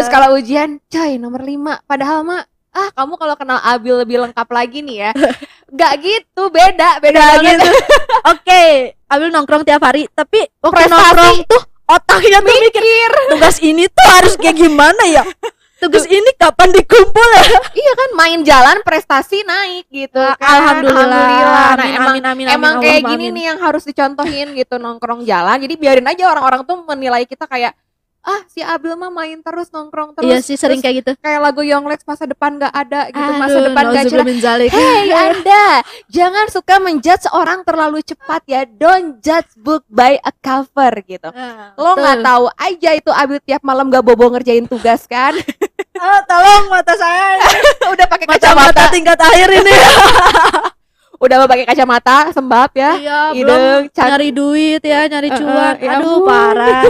[0.00, 4.48] Terus kalau ujian, coy nomor 5 Padahal mah ah kamu kalau kenal Abil lebih lengkap
[4.48, 5.10] lagi nih ya.
[5.70, 7.56] Gak gitu, beda, beda banget.
[7.56, 7.70] gitu.
[8.34, 8.62] Oke,
[9.06, 10.94] Abil nongkrong tiap hari, tapi waktu Prestasi.
[10.94, 13.12] nongkrong tuh otaknya tuh mikir Mikir.
[13.28, 15.22] tugas ini tuh harus kayak gimana ya?
[15.76, 17.46] Tugas ini kapan dikumpul ya?
[17.80, 20.36] Iya kan main jalan prestasi naik gitu kan.
[20.38, 21.08] Alhamdulillah.
[21.08, 23.34] Nah, Amin, emang amin, amin, emang amin, kayak Allahumma gini amin.
[23.34, 25.56] nih yang harus dicontohin gitu nongkrong jalan.
[25.56, 27.72] Jadi biarin aja orang-orang tuh menilai kita kayak
[28.20, 30.28] ah si Abil mah main terus nongkrong terus.
[30.28, 31.12] Iya sih sering Terus kayak gitu.
[31.24, 34.26] kayak lagu Yongleks masa depan gak ada gitu, masa Aduh, depan gak cerah.
[34.68, 35.64] Hey Anda,
[36.12, 38.68] jangan suka menjudge orang terlalu cepat ya.
[38.68, 41.32] Don't judge book by a cover gitu.
[41.32, 45.32] Ah, Lo nggak tahu aja itu Abil tiap malam gak bobo ngerjain tugas kan?
[45.96, 47.40] Ah, tolong mata saya
[47.92, 49.74] udah pakai kacamata kacamata, tingkat akhir ini
[51.20, 52.96] udah mau pakai kacamata sembab ya.
[52.96, 56.24] iya Hidung, nyari duit ya nyari cuan ya aduh ampun.
[56.24, 56.84] parah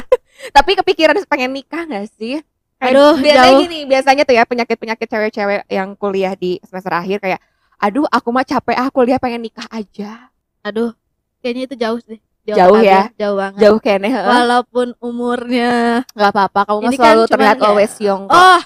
[0.49, 2.41] Tapi kepikiran pengen nikah gak sih?
[2.77, 3.61] Kayak Aduh, biasanya jauh.
[3.61, 7.41] gini, biasanya tuh ya penyakit-penyakit cewek-cewek yang kuliah di semester akhir kayak
[7.77, 10.29] aduh aku mah capek ah kuliah pengen nikah aja.
[10.61, 10.93] aduh
[11.39, 13.03] kayaknya itu jauh sih Jauh banget ya?
[13.17, 17.65] jauh banget Jauh kayaknya, walaupun umurnya nggak apa-apa kamu mah kan selalu cuman terlihat ya-
[17.65, 18.37] always young kok.
[18.37, 18.61] oh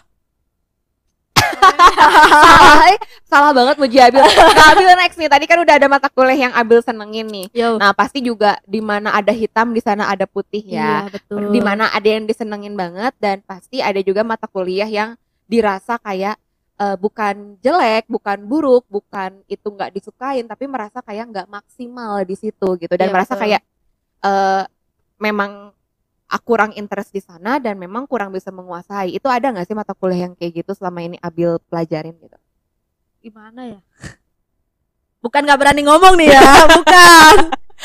[1.45, 2.89] salah,
[3.25, 4.21] salah banget muji Abil.
[4.21, 5.29] Nah, Abil next nih.
[5.29, 7.47] Tadi kan udah ada mata kuliah yang Abil senengin nih.
[7.53, 11.05] yo Nah, pasti juga di mana ada hitam di sana ada putih ya.
[11.05, 15.17] iya betul Di mana ada yang disenengin banget dan pasti ada juga mata kuliah yang
[15.45, 16.37] dirasa kayak
[16.75, 22.35] eh, bukan jelek, bukan buruk, bukan itu nggak disukain, tapi merasa kayak nggak maksimal di
[22.35, 23.43] situ gitu dan Iya, merasa betul.
[23.47, 23.63] kayak
[24.21, 24.63] eh
[25.17, 25.71] memang
[26.35, 29.15] aku kurang interest di sana dan memang kurang bisa menguasai.
[29.15, 32.35] Itu ada nggak sih mata kuliah yang kayak gitu selama ini Abil pelajarin gitu?
[33.25, 33.81] gimana ya
[35.25, 36.45] bukan nggak berani ngomong nih ya
[36.77, 37.35] bukan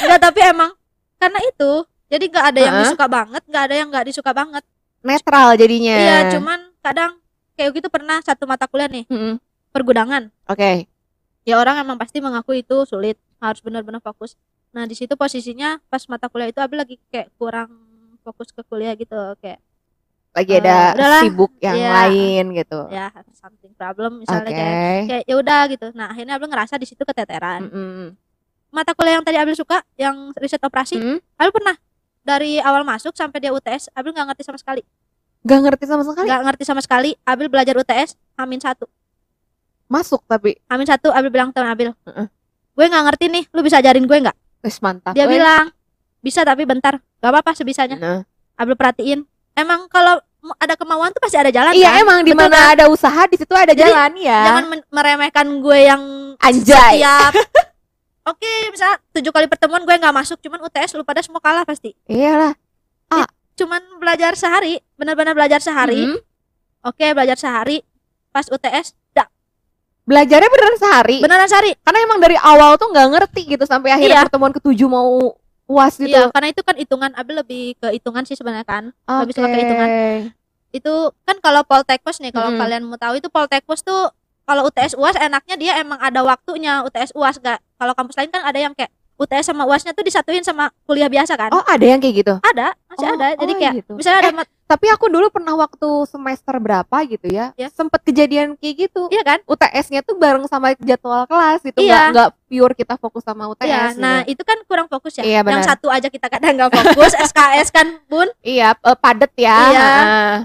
[0.04, 0.76] nggak tapi emang
[1.16, 1.72] karena itu
[2.12, 2.84] jadi nggak ada yang Heeh.
[2.92, 4.64] disuka banget nggak ada yang nggak disuka banget
[5.00, 5.96] Netral jadinya.
[5.96, 7.24] iya cuman kadang
[7.56, 9.40] kayak gitu pernah satu mata kuliah nih Mm-mm.
[9.72, 10.92] pergudangan Oke.
[11.48, 14.36] ya orang emang pasti mengaku itu sulit harus benar-benar fokus
[14.76, 17.72] nah di situ posisinya pas mata kuliah itu Abi lagi kayak kurang
[18.30, 19.58] fokus ke kuliah gitu kayak
[20.30, 21.22] Lagi Eh, ada udahlah.
[21.22, 21.90] sibuk yang Iya.
[21.92, 22.80] lain gitu.
[22.88, 27.02] ya something problem misalnya kayak kayak ya udah gitu nah akhirnya Abi ngerasa di situ
[27.02, 28.08] keteteran Mm-mm.
[28.70, 31.18] mata kuliah yang tadi Abil suka yang riset operasi Mm.
[31.36, 31.76] Abil pernah
[32.22, 34.86] dari awal masuk sampai dia UTS Abil nggak ngerti sama sekali
[35.42, 36.26] Gak ngerti sama sekali.
[36.26, 38.86] nggak ngerti sama sekali Abil belajar UTS Amin satu
[39.88, 40.62] Masuk tapi.
[40.68, 42.28] Amin satu Abil bilang teman Abil Heeh.
[42.72, 45.12] gue nggak ngerti nih lu bisa ajarin gue nggak Wes mantap.
[45.12, 45.34] dia weh.
[45.34, 45.74] bilang
[46.20, 48.20] bisa tapi bentar gak apa-apa sebisanya Nah.
[48.56, 50.20] Abil perhatiin emang kalau
[50.56, 52.02] ada kemauan tuh pasti ada jalan Iya kan?
[52.02, 52.74] emang di Betul mana kan?
[52.74, 54.40] ada usaha di situ ada Jadi, jalan ya.
[54.46, 56.02] jangan meremehkan gue yang
[56.38, 57.00] Anjay.
[57.00, 57.34] setiap
[58.30, 61.92] oke misalnya tujuh kali pertemuan gue nggak masuk cuman UTS lu pada semua kalah pasti
[62.06, 62.56] Iyalah.
[63.56, 66.20] cuman belajar sehari benar-benar belajar sehari Mm.
[66.82, 67.84] oke belajar sehari
[68.30, 69.28] pas UTS dah
[70.02, 71.18] Belajarnya beneran sehari.
[71.20, 74.26] beneran sehari Karena emang dari awal tuh nggak ngerti gitu sampai akhirnya Iya.
[74.26, 75.36] pertemuan ketujuh mau
[75.70, 76.10] uas gitu.
[76.10, 79.58] iya karena itu kan hitungan Abil lebih ke hitungan sih sebenarnya kan lebih suka ke
[79.62, 79.90] hitungan.
[80.74, 80.94] itu
[81.26, 82.62] kan kalau Poltekkes nih kalau Mm-mm.
[82.62, 84.10] kalian mau tahu itu Poltekkes tuh
[84.50, 88.42] kalau UTS UAS enaknya dia emang ada waktunya UTS UAS gak kalau kampus lain kan
[88.42, 92.00] ada yang kayak UTS sama UASnya tuh disatuin sama kuliah biasa kan Oh ada yang
[92.00, 92.34] kayak gitu.
[92.40, 93.92] ada masih Oh, ada jadi oh kayak gitu.
[93.94, 97.68] misalnya ada Eh, mat- Tapi aku dulu pernah waktu semester berapa gitu ya, Ya.
[97.68, 99.10] sempet kejadian kayak gitu.
[99.10, 101.90] iya kan UTS-nya tuh bareng sama jadwal kelas gitu, Iya.
[101.90, 103.66] nggak nggak pure kita fokus sama UTS.
[103.66, 103.98] iya gitu.
[103.98, 107.70] nah itu kan kurang fokus ya Iya, yang satu aja kita kadang nggak fokus SKS
[107.70, 109.58] kan bun iya eh, padet ya.
[109.68, 109.90] Iya.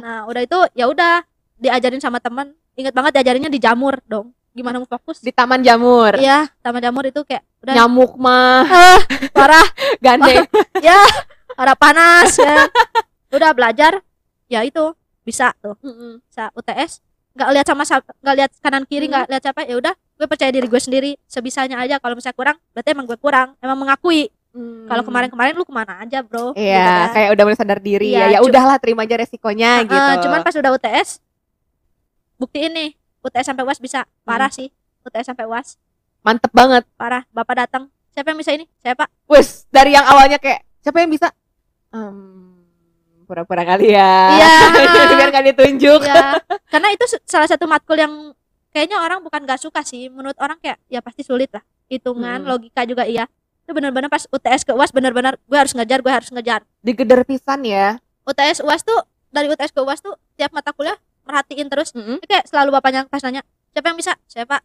[0.01, 1.21] Nah, udah itu ya udah
[1.55, 2.51] diajarin sama teman.
[2.75, 4.33] Ingat banget diajarinnya di jamur dong.
[4.55, 5.19] Gimana mau fokus?
[5.19, 6.15] Di taman jamur.
[6.15, 9.01] Iya, taman jamur itu kayak udah Nyamuk mah ah,
[9.35, 9.67] parah,
[10.05, 10.47] gandeng.
[10.87, 10.95] ya,
[11.53, 12.71] parah panas ya.
[13.29, 13.99] Udah belajar,
[14.47, 14.95] ya itu
[15.27, 15.75] bisa tuh,
[16.23, 17.03] bisa UTS.
[17.35, 20.71] Nggak lihat sama nggak lihat kanan kiri, nggak lihat siapa, ya udah gue percaya diri
[20.71, 24.31] gue sendiri sebisanya aja kalau misalnya kurang berarti emang gue kurang emang mengakui
[24.87, 25.11] kalau Hmm.
[25.11, 27.11] kemarin-kemarin lu ke mana aja bro Iya, Gitu kan.
[27.11, 28.19] kayak udah mulai sadar diri ya.
[28.23, 30.23] Iya, Ya cu- udahlah terima aja resikonya Heeh, gitu.
[30.23, 31.19] cuman pas udah UTS
[32.37, 32.91] buktiin nih
[33.25, 34.59] UTS sampai UAS bisa parah Hmm.
[34.61, 34.69] sih
[35.03, 35.81] UTS sampai UAS
[36.21, 36.85] mantep banget.
[36.95, 41.01] parah bapak datang siapa yang bisa ini saya pak Wes, dari yang awalnya kayak siapa
[41.01, 41.33] yang bisa?
[43.25, 44.13] Pura-pura kali ya.
[44.37, 44.53] Iya.
[45.17, 46.01] Biar gak ditunjuk.
[46.05, 46.37] ya
[46.69, 48.37] karena itu salah satu matkul yang
[48.69, 52.51] kayaknya orang bukan gak suka sih menurut orang kayak ya pasti sulit lah hitungan Hmm.
[52.51, 53.25] logika juga iya
[53.65, 57.65] itu benar-benar pas UTS ke UAS benar-benar gue harus ngejar gue harus ngejar Digeder pisan
[57.65, 57.97] ya.
[58.23, 61.91] UTS UAS tuh dari UTS ke UAS tuh tiap mata kuliah merhatiin terus.
[61.93, 62.21] Mm-mm.
[62.21, 64.13] Jadi kayak selalu bapaknya pas nanya siapa yang bisa?
[64.25, 64.61] Saya pak.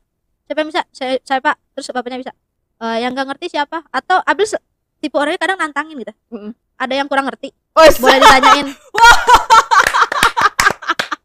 [0.45, 0.81] Siapa yang bisa?
[0.91, 1.55] Saya saya pak.
[1.73, 2.31] Terus bapaknya bisa
[2.79, 3.83] "Eh, yang nggak ngerti siapa?
[3.89, 4.63] Atau Abil se-
[4.99, 6.13] tipe orangnya kadang nantangin gitu.
[6.29, 6.51] Mm-mm.
[6.75, 7.51] ada yang kurang ngerti?
[7.75, 8.67] Wes, boleh ditanyain.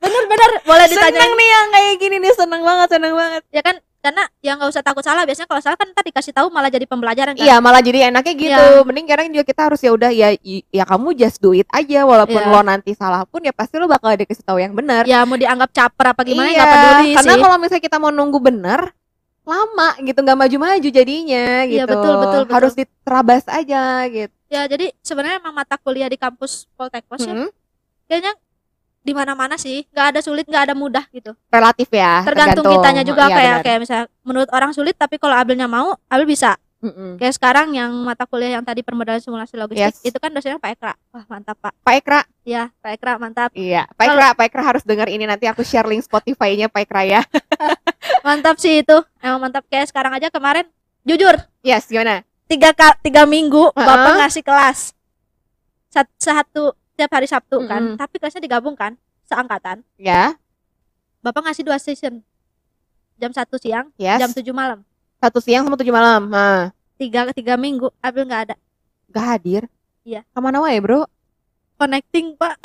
[0.01, 1.33] Bener-bener boleh seneng ditanyain.
[1.33, 3.43] nih yang kayak gini nih, seneng banget, seneng banget.
[3.51, 6.53] ya kan karena yang nggak usah takut salah biasanya kalau salah kan ntar dikasih tahu
[6.53, 8.53] malah jadi pembelajaran kan Iya, malah jadi enaknya gitu.
[8.53, 8.85] Iya.
[8.85, 10.29] Mending sekarang juga kita harus ya udah ya
[10.69, 12.53] ya kamu just do it aja walaupun Iya.
[12.53, 15.09] lo nanti salah pun ya pasti lo bakal dikasih tahu yang benar.
[15.09, 18.13] ya mau dianggap caper apa gimana iya, nggak peduli karena sih kalau misalnya kita mau
[18.13, 18.81] nunggu bener
[19.45, 21.81] lama gitu nggak maju-maju jadinya gitu.
[21.81, 22.53] Iya, betul, betul, betul.
[22.53, 24.35] Harus diterabas aja gitu.
[24.53, 27.49] ya jadi sebenarnya emang mata kuliah di kampus Poltekkes ya Hmm,
[28.05, 28.37] kayaknya
[29.05, 32.25] di mana-mana sih nggak ada sulit nggak ada mudah gitu Relatif ya.
[32.25, 33.63] tergantung kitanya juga Iya, kayak benar.
[33.63, 37.17] kayak misalnya menurut orang sulit tapi kalau Abilnya mau Abil bisa Mm-mm.
[37.17, 40.01] kayak sekarang yang mata kuliah yang tadi permodalan simulasi logistik Yes.
[40.03, 42.21] itu kan dosennya Pak Ekra wah mantap Pak Pak Ekra.
[42.43, 45.85] ya Pak Ekra mantap Iya, Pak Ekra, Pak Ekra harus dengar ini nanti aku share
[45.85, 47.21] link Spotify-nya Pak Ekra ya.
[48.21, 50.65] mantap sih itu emang mantap kayak sekarang aja kemarin
[51.03, 52.25] jujur Yes, gimana?
[52.45, 53.77] tiga tiga minggu Uh-uh.
[53.79, 54.93] bapak ngasih kelas
[55.89, 57.97] Sat- satu tiap hari Sabtu kan Mm-mm.
[57.97, 60.37] tapi kelasnya digabung kan seangkatan Ya,
[61.21, 62.23] bapak ngasih dua session
[63.15, 64.19] jam satu siang yes.
[64.19, 64.83] jam tujuh malam
[65.17, 66.29] Satu siang sama tujuh malam.
[66.29, 68.57] Nah, tiga tiga minggu Abil nggak ada
[69.09, 69.63] gak hadir.
[70.03, 70.21] Iya.
[70.27, 71.09] Ke mana wae, bro?
[71.75, 72.55] connecting pak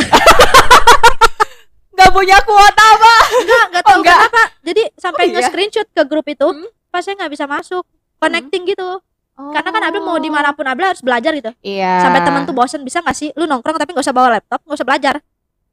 [1.92, 3.24] Gak punya kuota, Pak.
[3.44, 4.20] nggak nggak Oh, tahu nggak.
[4.24, 5.34] kenapa jadi sampai Oh, iya?
[5.36, 6.68] nge-screenshot ke grup itu Hmm.
[6.88, 7.84] pas saya nggak bisa masuk
[8.18, 9.00] connecting gitu
[9.50, 10.20] karena kan Abil mau Oh.
[10.20, 12.02] di mana pun Abil harus belajar gitu Iya.
[12.02, 14.76] sampai teman tuh bosen bisa nggak sih lu nongkrong tapi nggak usah bawa laptop nggak
[14.76, 15.16] usah belajar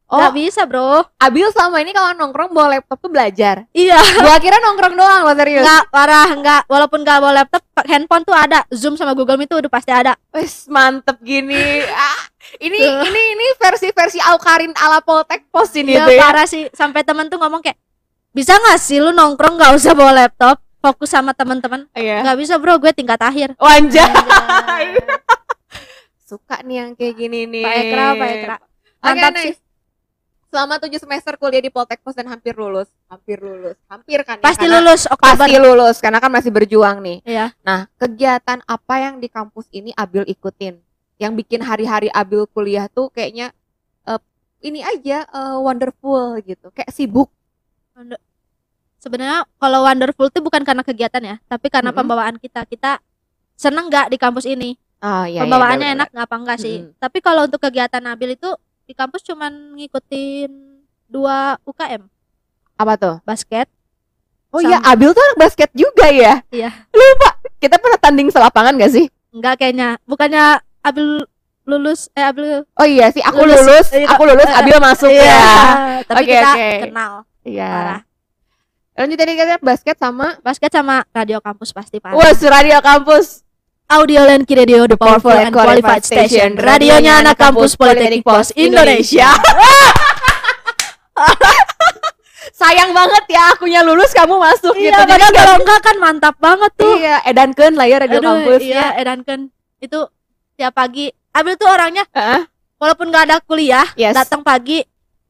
[0.07, 3.67] Oh, nggak bisa bro Abil selama ini kalau nongkrong bawa laptop tuh belajar.
[3.73, 5.67] iya Gua kira nongkrong doang loh serius.
[5.67, 9.59] nggak parah nggak walaupun nggak bawa laptop handphone tuh ada zoom sama Google Meet tuh
[9.59, 11.83] udah pasti ada Wes mantep gini.
[11.91, 12.23] Ah,
[12.57, 13.03] ini Tuh.
[13.03, 16.23] ini ini versi-versi Aukarin ala Poltek Pos ini Iya tuh ya.
[16.23, 17.75] parah sih sampai temen tuh ngomong kayak
[18.31, 22.23] bisa nggak sih lu nongkrong nggak usah bawa laptop fokus sama teman-teman Iya.
[22.23, 24.07] nggak bisa bro gue tingkat akhir Wanja.
[24.07, 24.87] Anjay.
[26.29, 27.63] Suka nih yang kayak gini nih.
[27.63, 28.57] Pak Ekra Pak Ekra
[28.99, 29.45] mantap nice.
[29.45, 29.55] sih
[30.47, 32.89] Selama 7 semester kuliah di Poltek Pos dan hampir lulus.
[33.07, 33.77] Hampir lulus.
[33.87, 37.19] Hampir kan ya, pasti karena- lulus Oktober Pasti lulus karena kan masih berjuang nih.
[37.23, 37.47] Iya.
[37.61, 40.81] Nah, kegiatan apa yang di kampus ini Abil ikutin?
[41.19, 43.53] Yang bikin hari-hari Abil kuliah tuh kayaknya
[44.07, 44.21] eh,
[44.63, 46.73] ini aja eh, wonderful gitu.
[46.73, 47.29] Kayak sibuk.
[49.07, 52.03] Sebenarnya kalau wonderful tuh bukan karena kegiatan ya tapi karena Mm-mm.
[52.03, 52.99] pembawaan kita kita
[53.55, 55.97] seneng nggak di kampus ini Ah, iya, iya, pembawaannya benar-benar.
[55.97, 56.99] enak nggak apa enggak sih Mm-mm.
[56.99, 58.51] tapi kalau untuk kegiatan Nabil itu
[58.83, 60.51] di kampus cuman ngikutin
[61.07, 62.03] dua UKM
[62.75, 63.17] Apa tuh?
[63.23, 63.71] basket
[64.49, 66.41] Oh iya, Abil tuh anak basket juga ya?
[66.49, 66.71] Iya.
[66.89, 67.37] Lupa.
[67.59, 69.05] Kita pernah tanding selapangan gak sih?
[69.29, 71.29] enggak kayaknya bukannya Abil
[71.63, 73.61] lulus eh Abil Oh iya sih, aku Lulus.
[73.61, 74.07] lulus, Iya.
[74.09, 75.41] aku lulus, Abil masuk Iya, ya.
[76.05, 76.71] tapi Oke, kita oke.
[76.85, 77.69] kenal Iya.
[77.69, 78.01] parah
[78.97, 83.45] Lanjut tadi katanya basket sama basket sama radio kampus pasti parah Wah, Radio Kampus.
[83.87, 89.31] Audio Lenki Radio The Powerful and Qualified Station Radionya anak kampus Politeknik Pos Indonesia
[92.51, 95.03] Sayang banget ya akunya lulus kamu masuk Iya gitu.
[95.07, 98.61] Jadi kalau enggak kan mantap banget tuh Iya, edankeun lah ya Radio Aduh, Kampus.
[98.65, 99.41] Iya Edanken
[99.79, 100.11] Itu
[100.57, 102.43] tiap pagi Abil tuh orangnya Heeh.
[102.83, 104.19] Walaupun nggak ada kuliah Yes.
[104.19, 104.83] Datang pagi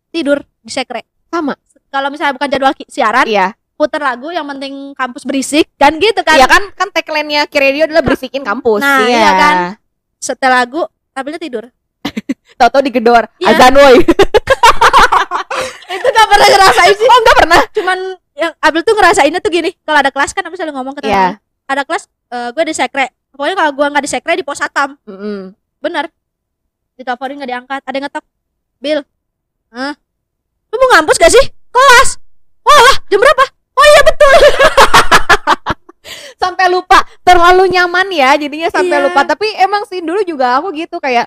[0.09, 1.53] Tidur di sekre Sama.
[1.97, 3.57] Kalau misalnya bukan jadwal siaran Iya.
[3.73, 8.01] Puter lagu yang penting kampus berisik Kan gitu kan Iya kan kan tagline-nya Kiradio adalah
[8.01, 8.81] bersihin kampus.
[8.81, 9.55] Nah, iya kan.
[10.17, 10.81] Setel lagu
[11.13, 11.65] Abilnya tidur
[12.61, 13.25] Tahu-tahu digedor.
[13.37, 13.53] Iya.
[13.53, 13.97] Azan woi.
[15.97, 17.61] Itu gak pernah ngerasain sih Oh, enggak pernah.
[17.73, 17.99] Cuman
[18.37, 21.41] yang Abil tuh ngerasainnya tuh gini Kalau ada kelas kan Abil selalu ngomong ke Iya.
[21.41, 24.57] teman Ada kelas eh, Gue di sekre Pokoknya kalau gue nggak di sekre di pos
[24.57, 25.53] satam Mm-mm.
[25.77, 26.09] bener
[26.97, 28.25] diteleponin nggak diangkat ada yang ngetok
[28.81, 29.01] Bill
[29.69, 29.93] Hah?
[30.67, 31.45] lu mau ngampus gak sih
[31.77, 32.09] kelas
[32.62, 34.35] wah lah jam berapa oh iya betul
[36.37, 37.03] Sampai lupa.
[37.23, 39.05] Terlalu nyaman ya jadinya sampai Iya.
[39.11, 39.27] lupa.
[39.27, 41.27] Tapi emang sih dulu juga aku gitu kayak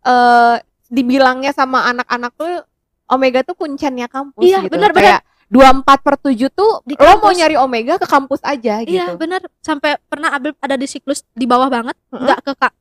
[0.00, 2.62] eh dibilangnya sama anak-anak tuh
[3.08, 4.70] Omega tuh kuncennya kampus Iya, gitu.
[4.70, 8.94] benar, Kayak 24 per 7 tuh Di lo mau nyari Omega ke kampus aja gitu.
[8.94, 12.22] iya bener sampai pernah Abil ada di siklus di bawah banget Heeh.
[12.22, 12.72] nggak ke kak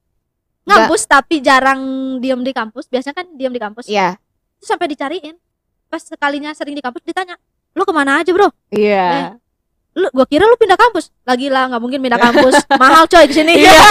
[0.66, 1.82] ngampus tapi jarang
[2.18, 4.22] diem di kampus biasanya kan diem di kampus Iya.
[4.58, 5.34] Terus sampai dicariin
[5.90, 7.34] pas sekalinya sering di kampus ditanya
[7.72, 9.36] lu ke mana aja bro Iya.
[9.92, 13.34] lu gua kira lu pindah kampus lagi lah nggak mungkin pindah kampus mahal coy di
[13.34, 13.74] sini Iya.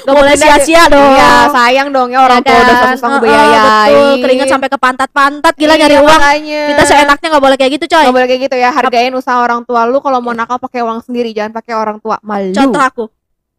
[0.00, 2.94] gak boleh sia-sia dong Iya, sayang dong ya orang Ya tua udah kan?
[2.94, 3.92] susah ngebiayain.
[3.92, 6.62] betul keringet sampai ke pantat-pantat gila Iya, nyari uang makanya.
[6.68, 8.70] kita seenaknya nggak boleh kayak gitu coy Nggak boleh kayak gitu ya.
[8.70, 12.18] Hargain usaha orang tua lu kalau mau nakal pakai uang sendiri, jangan pakai orang tua.
[12.20, 12.50] Malu.
[12.50, 13.04] contoh aku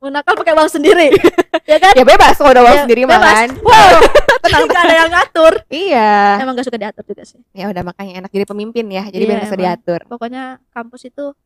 [0.01, 1.13] mau nakal pakai uang sendiri
[1.69, 3.21] ya kan Ya bebas kalau udah uang Ya, sendiri bebas.
[3.21, 3.47] makan.
[3.61, 3.95] wow
[4.43, 6.11] tenang gak ada yang ngatur Iya.
[6.41, 9.05] emang gak suka diatur juga sih Ya udah makanya enak jadi pemimpin ya.
[9.05, 9.99] Jadi Iya, biar bisa diatur.
[10.07, 11.37] pokoknya kampus itu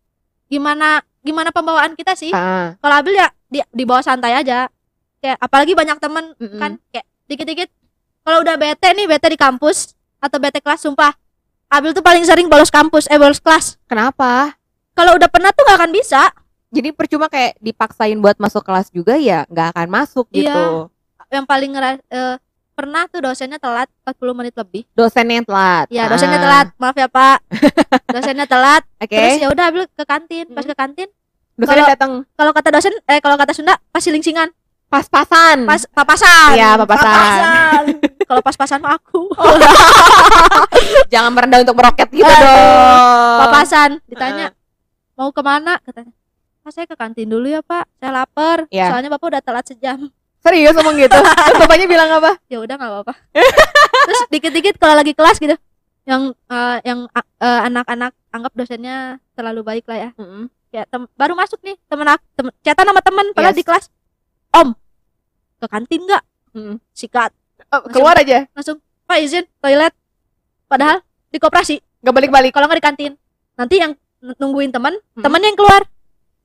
[0.46, 4.72] gimana gimana pembawaan kita sih Ah, kalau Abil ya di, di bawah santai aja
[5.18, 6.56] kayak apalagi banyak temen Mm-mm.
[6.56, 7.70] kan kayak dikit-dikit
[8.22, 11.12] kalau udah bete nih bete di kampus atau bete kelas sumpah
[11.68, 14.54] Abil tuh paling sering bolos kampus eh bolos kelas Kenapa?
[14.94, 16.30] kalau udah pernah tuh gak akan bisa
[16.76, 20.44] Jadi percuma kayak dipaksain buat masuk kelas juga ya nggak akan masuk Iya.
[20.44, 20.66] gitu.
[21.28, 22.36] yang paling ngera eh,
[22.72, 25.86] pernah tuh dosennya telat 40 menit lebih Dosennya yang telat.
[25.90, 27.38] ya dosennya Ah, telat maaf ya pak
[28.14, 29.10] dosennya telat Oke.
[29.10, 30.70] terus ya udah Abil ke kantin pas Hmm.
[30.70, 31.10] ke kantin
[31.56, 34.52] Dosennya datang kalau kata dosen eh kalau kata Sunda pas silingsingan
[34.86, 35.66] pas-pasan.
[35.66, 37.84] pas papasan Iya, papasan.
[38.30, 39.28] kalau pas-pasan aku
[41.12, 42.44] Jangan merendah untuk meroket gitu Aduh.
[42.44, 43.40] dong.
[43.42, 44.52] papasan ditanya
[45.14, 46.12] mau ke mana katanya
[46.66, 48.90] Pak saya ke kantin dulu ya Pak saya lapar Iya.
[48.90, 50.10] soalnya Bapak udah telat sejam
[50.42, 51.14] Serius ngomong gitu.
[51.46, 52.42] Terus bapaknya bilang apa?
[52.48, 53.14] ya udah nggak apa-apa
[54.02, 55.54] terus dikit-dikit kalau lagi kelas gitu
[56.04, 58.96] yang eh, yang eh, anak-anak anggap dosennya
[59.34, 60.50] terlalu baik lah ya Mm-mm.
[60.70, 63.58] kayak tem- baru masuk nih temen aku temen, chatan sama temen padahal Yes.
[63.58, 63.86] di kelas
[64.52, 64.74] om
[65.56, 66.24] ke kantin nggak
[66.92, 67.30] sikat
[67.68, 68.46] Oh, keluar aja.
[68.52, 69.94] langsung pak izin toilet
[70.66, 72.50] padahal di koperasi Gak balik-balik.
[72.52, 73.12] kalau nggak di kantin
[73.56, 75.22] nanti yang nungguin teman Hmm.
[75.22, 75.82] temennya yang keluar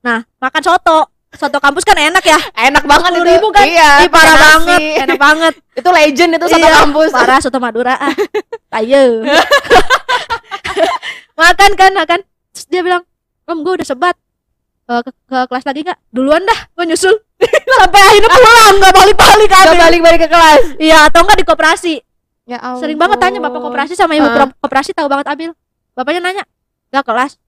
[0.01, 1.09] nah makan soto.
[1.31, 2.37] Soto kampus kan enak ya?
[2.59, 3.23] Enak banget itu.
[3.23, 3.63] 10.000 kan?
[3.63, 5.53] Iya, Ih, parah banget enak banget.
[5.79, 7.09] Itu legend itu satu Iya, kampus.
[7.09, 7.95] parah soto madura.
[7.95, 8.11] Ah
[8.77, 9.23] ayo.
[11.37, 12.19] Makan kan makan.
[12.51, 13.01] Terus dia bilang
[13.45, 14.15] om gue udah sebat.
[14.83, 15.99] Eh, ke, ke kelas lagi nggak?
[16.11, 17.15] Duluan dah gue nyusul.
[17.79, 20.61] Sampai akhirnya pulang nggak balik balik Gak kan balik-balik ke kelas.
[20.77, 21.95] iya atau nggak di koperasi.
[22.43, 22.83] Ya ampun.
[22.83, 25.51] sering banget tanya bapak koperasi sama ibu pro- koperasi tahu banget Abil.
[25.95, 26.43] Bapaknya nanya
[26.91, 27.39] nggak kelas?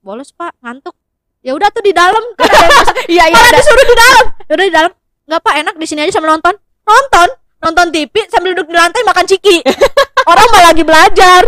[0.00, 0.96] Bolos pak ngantuk
[1.44, 2.48] ya udah tuh di dalam kan.
[3.04, 3.36] Iya, iya.
[3.36, 4.24] malah disuruh di dalam.
[4.42, 4.92] Ya udah di dalam.
[5.24, 6.54] Nggak pak enak di sini aja sambil nonton.
[6.82, 7.28] Nonton.
[7.60, 9.60] Nonton TV sambil duduk di lantai makan ciki.
[10.30, 11.42] Orang malah lagi belajar.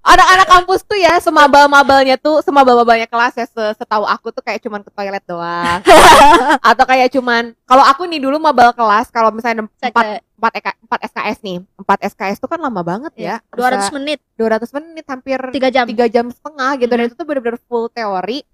[0.00, 4.78] Anak-anak kampus tuh ya, semabal-mabalnya tuh, semabal-mabalnya kelas ya, se- setahu aku tuh kayak cuman
[4.78, 5.82] ke toilet doang.
[6.70, 11.38] Atau kayak cuman, kalau aku nih dulu mabal kelas, kalau misalnya empat empat empat SKS
[11.42, 13.42] nih, empat SKS tuh kan lama banget ya.
[13.42, 14.18] Iya, 200 Bisa menit.
[14.38, 15.84] 200 menit, hampir 3 jam.
[15.90, 16.92] tiga jam setengah gitu.
[16.94, 17.08] Dan Mhm.
[17.10, 18.46] itu tuh bener-bener full teori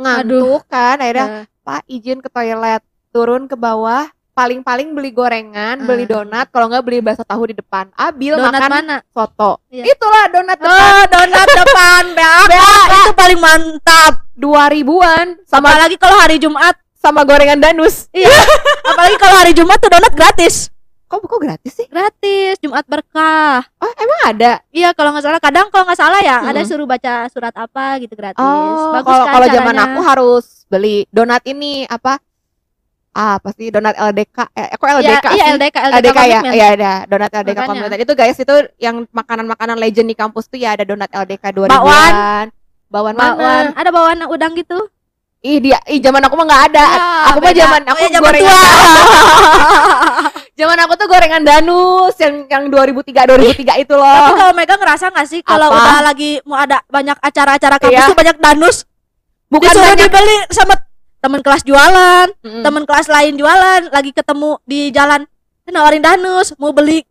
[0.00, 2.80] ngantuk kan akhirnya Eh, pak izin ke toilet.
[3.10, 6.24] Turun ke bawah paling-paling beli gorengan beli Hmm.
[6.24, 7.92] donat kalau nggak beli bakso tahu di depan.
[7.92, 8.96] Abil donat makan mana?
[9.06, 9.60] soto.
[9.68, 9.84] Iya.
[9.86, 10.72] itulah donat depan.
[10.72, 12.02] oh donat depan.
[12.18, 12.50] BAK
[12.88, 14.12] itu paling mantap.
[14.32, 15.36] Dua ribuan.
[15.44, 16.72] Sama apalagi kalau hari Jumat.
[16.96, 18.12] Sama gorengan danus.
[18.12, 18.28] Iya.
[18.92, 20.68] Apalagi kalau hari Jumat tuh donat gratis
[21.10, 25.66] kok kok gratis sih gratis Jumat berkah oh emang ada Iya kalau nggak salah kadang
[25.74, 26.70] kalau nggak salah ya ada Mm-mm.
[26.70, 28.38] suruh baca surat apa gitu gratis.
[28.38, 32.22] oh Bagus kalau kan kalau zaman aku harus beli donat ini apa
[33.10, 36.66] apa sih donat LDK eh kok LDK ya, sih iya LDK LDK, LDK ya, iya
[36.78, 37.66] ada donat LDK Makanya.
[37.66, 41.74] komunitas itu guys itu yang makanan-makanan legend di kampus tuh ya ada donat LDK 2000
[41.74, 42.46] Bakwan.
[42.86, 43.64] Bakwan Bakwan.
[43.74, 44.78] Ada bawaan udang gitu.
[45.40, 46.86] Ih dia, ih zaman aku mah nggak ada.
[46.86, 48.44] Ya, aku mah zaman Oh, aku ya, zaman gorengan.
[48.44, 48.60] tua.
[50.60, 54.26] zaman aku tuh gorengan danus yang yang 2003 2003 itu Tapi loh.
[54.36, 58.06] kalau Mega ngerasa nggak sih kalau udah lagi mau ada banyak acara-acara kampus Iya.
[58.06, 58.76] tuh banyak danus
[59.48, 60.06] Bukan disuruh banyak.
[60.06, 60.74] dibeli sama
[61.18, 62.60] teman kelas jualan, Mm-mm.
[62.60, 65.24] teman kelas lain jualan, lagi ketemu di jalan
[65.64, 67.02] "Eh, nawarin danus, mau beli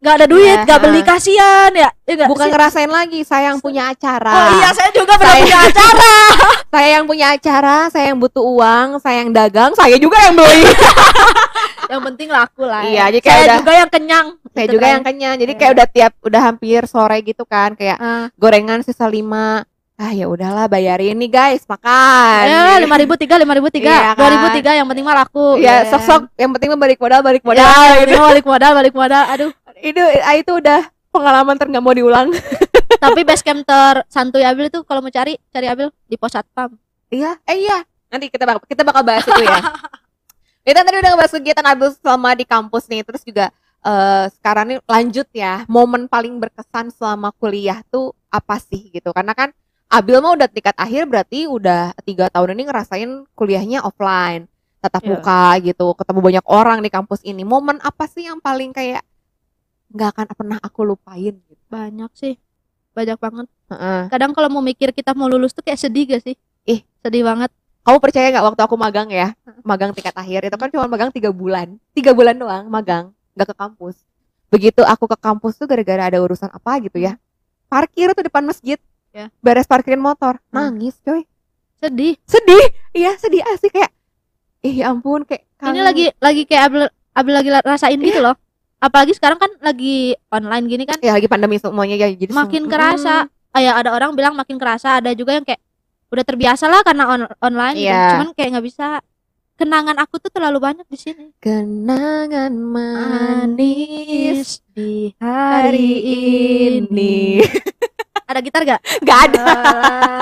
[0.00, 1.88] nggak ada duit, Iya, nggak beli kasihan ya.
[2.02, 2.52] Iya nggak Bukan sih?
[2.52, 4.32] ngerasain lagi, saya yang punya acara.
[4.32, 6.14] Oh iya, saya juga pernah Saya- punya acara.
[6.66, 10.64] Saya yang punya acara, saya yang butuh uang, saya yang dagang, saya juga yang beli.
[11.92, 12.80] yang penting laku lah.
[12.82, 13.04] Iya, ya.
[13.10, 14.26] jadi kayak saya udah- juga yang kenyang.
[14.50, 14.92] saya Gitu juga kan.
[14.92, 15.34] yang kenyang.
[15.36, 15.58] Jadi Iya.
[15.60, 18.26] kayak udah tiap udah hampir sore gitu kan, kayak Ah.
[18.34, 23.52] gorengan sisa lima ah ya udahlah bayarin nih guys makan Ya, lima ribu tiga, lima
[23.52, 24.16] ribu Iya tiga, kan?
[24.16, 25.60] dua ribu tiga, yang penting mah laku.
[25.60, 25.92] ya Iya.
[25.92, 28.16] sok sok yang penting mah balik modal balik modal Ya, gitu.
[28.32, 29.24] balik modal, balik modal.
[29.28, 32.30] Aduh, itu ah, itu udah pengalaman ter nggak mau diulang.
[33.02, 36.76] Tapi base camp tersantuy Abil itu kalau mau cari, cari Abil di pos satpam.
[37.10, 37.82] iya eh iya.
[38.10, 39.60] Nanti kita bakal kita bakal bahas itu ya.
[40.60, 43.48] Kita tadi udah ngebahas kegiatan Abdul selama di kampus nih terus juga
[43.80, 49.08] eh, sekarang nih lanjut ya momen paling berkesan selama kuliah tuh apa sih gitu?
[49.16, 49.56] Karena kan
[49.90, 54.46] Abil mah udah tingkat akhir berarti udah tiga tahun ini ngerasain kuliahnya offline
[54.80, 57.42] tatap muka gitu ketemu banyak orang di kampus ini.
[57.42, 59.04] Momen apa sih yang paling kayak
[59.90, 62.34] nggak akan pernah aku lupain gitu Banyak sih.
[62.90, 63.46] Banyak banget.
[63.68, 64.02] Heeh.
[64.08, 66.34] Kadang kalau mau mikir kita mau lulus tuh kayak sedih gak sih?
[66.64, 66.82] Ih.
[67.00, 67.50] sedih banget.
[67.80, 71.32] kamu percaya nggak waktu aku magang ya magang tingkat akhir itu kan cuma magang tiga
[71.32, 74.04] bulan tiga bulan doang magang nggak ke kampus
[74.46, 77.16] begitu aku ke kampus tuh gara-gara ada urusan apa gitu ya
[77.66, 78.76] parkir tuh depan masjid
[79.10, 79.32] Ya.
[79.40, 80.70] beres parkirin motor Hmm.
[80.70, 81.24] nangis coy
[81.74, 82.20] Sedih.
[82.22, 83.90] sedih iya sedih asli kayak
[84.60, 85.82] ih ya ampun kayak Ini kangen.
[85.82, 88.36] lagi lagi kayak Abil Abil lagi la- rasain gitu loh.
[88.80, 92.66] Apalagi sekarang kan lagi online gini kan ya lagi pandemi semuanya ya jadi makin sem-
[92.66, 93.28] kerasa.
[93.50, 95.58] Kayak ada orang bilang makin kerasa, ada juga yang kayak
[96.08, 97.86] udah terbiasa lah karena on- online gitu.
[97.86, 98.08] Iya.
[98.16, 98.86] Cuman kayak nggak bisa
[99.54, 101.26] kenangan aku tuh terlalu banyak di sini.
[101.36, 105.90] kenangan manis di hari
[106.80, 107.44] ini
[108.30, 108.80] ada gitar gak?
[109.04, 109.44] nggak ada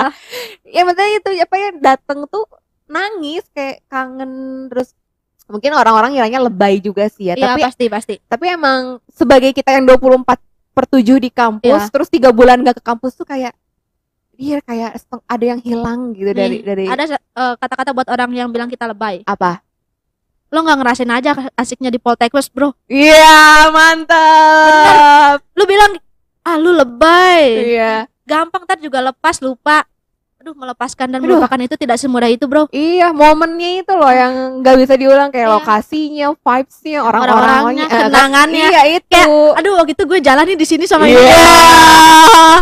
[0.74, 2.42] ya maksudnya itu apa ya dateng tuh
[2.88, 4.96] nangis kayak kangen terus
[5.48, 8.14] mungkin orang-orang kiranya lebay juga sih ya Iya tapi pasti pasti.
[8.22, 10.24] tapi emang sebagai kita yang 24
[10.70, 11.90] per 7 di kampus Iya.
[11.90, 13.56] terus tiga bulan gak ke kampus tuh kayak
[14.34, 14.94] iya kayak
[15.24, 18.86] ada yang hilang gitu dari Nih, dari Ada eh, kata-kata buat orang yang bilang kita
[18.86, 19.24] lebay.
[19.24, 19.64] apa
[20.48, 22.72] Lo nggak ngerasain aja asiknya di Poltekkes bro.
[22.86, 25.98] iya mantap Lu bilang
[26.40, 27.72] ah lu lebay.
[27.72, 29.84] iya Gampang ntar juga lepas lupa.
[30.38, 31.34] Aduh melepaskan dan Aduh.
[31.34, 34.32] melupakan itu tidak semudah itu bro Iya, momennya itu loh yang
[34.62, 35.52] nggak bisa diulang kayak Iya.
[35.52, 38.66] lokasinya, vibes-nya, Orang-orangnya, eh, kenangannya.
[38.70, 39.24] Iya itu.
[39.50, 41.18] aduh waktu itu gue jalan nih di sini sama Iya.
[41.18, 41.34] ini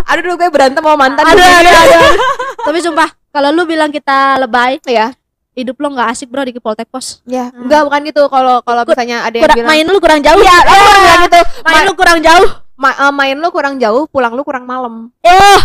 [0.02, 1.20] Aduh dulu gue berantem sama mantan.
[1.22, 2.00] aduh, aduh, aduh.
[2.66, 5.12] tapi sumpah kalau lu bilang kita lebay Iya.
[5.52, 7.64] hidup lo nggak asik bro di Poltek Pos Ya, Hmm.
[7.64, 8.22] enggak bukan gitu.
[8.26, 11.40] Kalau kalau misalnya ada yang Kurang- bilang main lu kurang jauh Iya, bilang gitu.
[11.62, 15.12] main Ma- lu kurang jauh ma- eh, main lu kurang jauh, pulang lu kurang malam.
[15.20, 15.60] eh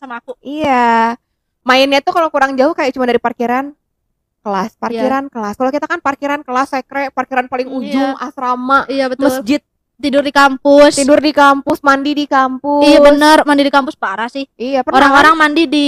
[0.00, 1.20] sama aku Iya.
[1.60, 3.76] Mainnya tuh kalau kurang jauh kayak cuma dari parkiran
[4.40, 5.54] kelas, parkiran kelas.
[5.54, 7.76] Kalau kita kan parkiran kelas, sekre, parkiran paling Iya.
[7.76, 9.60] ujung, asrama, iya betul masjid,
[10.00, 12.88] tidur di kampus tidur di kampus, mandi di kampus.
[12.88, 15.86] iya bener mandi di kampus parah sih Iya, orang-orang mandi di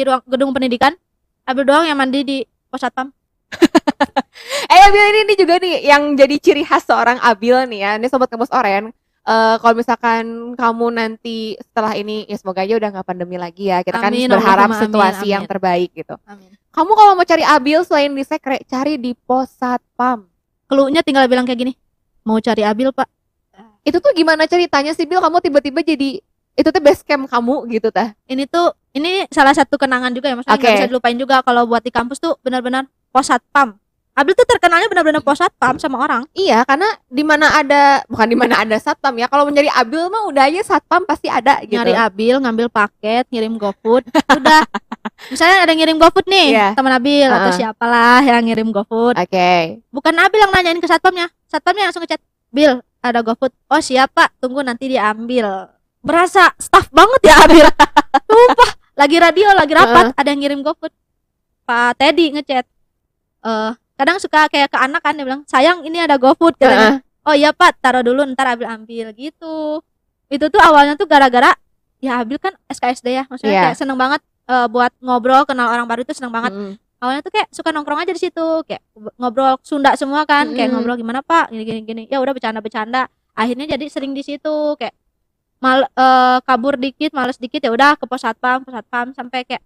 [0.00, 0.96] ruang gedung pendidikan
[1.44, 2.38] Abil doang yang mandi di
[2.72, 3.12] pos satpam
[4.72, 7.90] Eh Abil ini, ini juga nih yang jadi ciri khas seorang Abil nih ya.
[7.98, 8.94] Ini sobat kampus Oren.
[9.20, 10.24] Eh kalau misalkan
[10.56, 13.84] kamu nanti setelah ini ya semoga aja udah nggak pandemi lagi ya.
[13.84, 15.50] Kita kan Amin, berharap Allahumma amin, situasi yang amin.
[15.52, 16.16] terbaik gitu.
[16.24, 20.24] amin Kamu kalau mau cari Abil selain di sekre, cari di pos satpam.
[20.70, 21.72] keluhnya tinggal bilang kayak gini
[22.22, 23.10] mau cari Abil pak
[23.82, 25.18] Itu tuh gimana ceritanya sih Bil?
[25.18, 26.22] Kamu tiba-tiba jadi
[26.54, 28.12] itu tuh base camp kamu gitu tah?
[28.28, 30.76] ini tuh ini salah satu kenangan juga ya maksudnya nggak Oke.
[30.78, 33.79] bisa dilupain juga kalau buat di kampus tuh benar-benar pos satpam
[34.10, 36.26] Abil tuh terkenalnya benar-benar pos satpam sama orang.
[36.34, 39.30] Iya, karena di mana ada bukan di mana ada satpam ya.
[39.30, 41.78] Kalau mencari Abil mah udah aja satpam pasti ada gitu.
[41.78, 44.10] nyari Abil ngambil paket ngirim GoFood.
[44.38, 44.66] Udah.
[45.30, 46.68] Misalnya ada ngirim GoFood nih Iya.
[46.74, 47.56] teman Abil atau Uh-uh.
[47.56, 49.14] siapalah yang ngirim GoFood.
[49.16, 49.78] Oke.
[49.88, 51.30] bukan Abil yang nanyain ke satpamnya.
[51.46, 53.54] Satpamnya langsung ngechat Bil ada GoFood.
[53.70, 54.28] Oh siapa?
[54.42, 55.70] Tunggu nanti diambil
[56.02, 57.64] berasa staff banget ya Abil
[58.28, 58.70] sumpah.
[58.98, 60.92] Lagi radio lagi rapat ada yang ngirim GoFood.
[61.62, 62.66] Pak Teddy ngechat
[63.40, 67.28] eh kadang suka kayak ke anak kan dia bilang sayang ini ada GoFood katanya Heeh.
[67.28, 69.84] oh iya Pak taruh dulu ntar Abil ambil gitu
[70.26, 71.52] itu tuh awalnya tuh gara-gara
[71.98, 73.62] ya Abil kan SKSD ya maksudnya Iya.
[73.66, 76.74] kayak seneng banget eh, buat ngobrol kenal orang baru itu seneng banget Mm.
[76.98, 78.80] awalnya tuh kayak suka nongkrong aja di situ kayak
[79.16, 80.74] ngobrol Sunda semua kan kayak Mm-mm.
[80.76, 84.52] ngobrol gimana pak gini gini gini ya udah bercanda bercanda akhirnya jadi sering di situ
[84.74, 84.92] kayak
[85.58, 89.60] mal eh, kabur dikit males dikit ya udah ke pos satpam pos satpam sampai kayak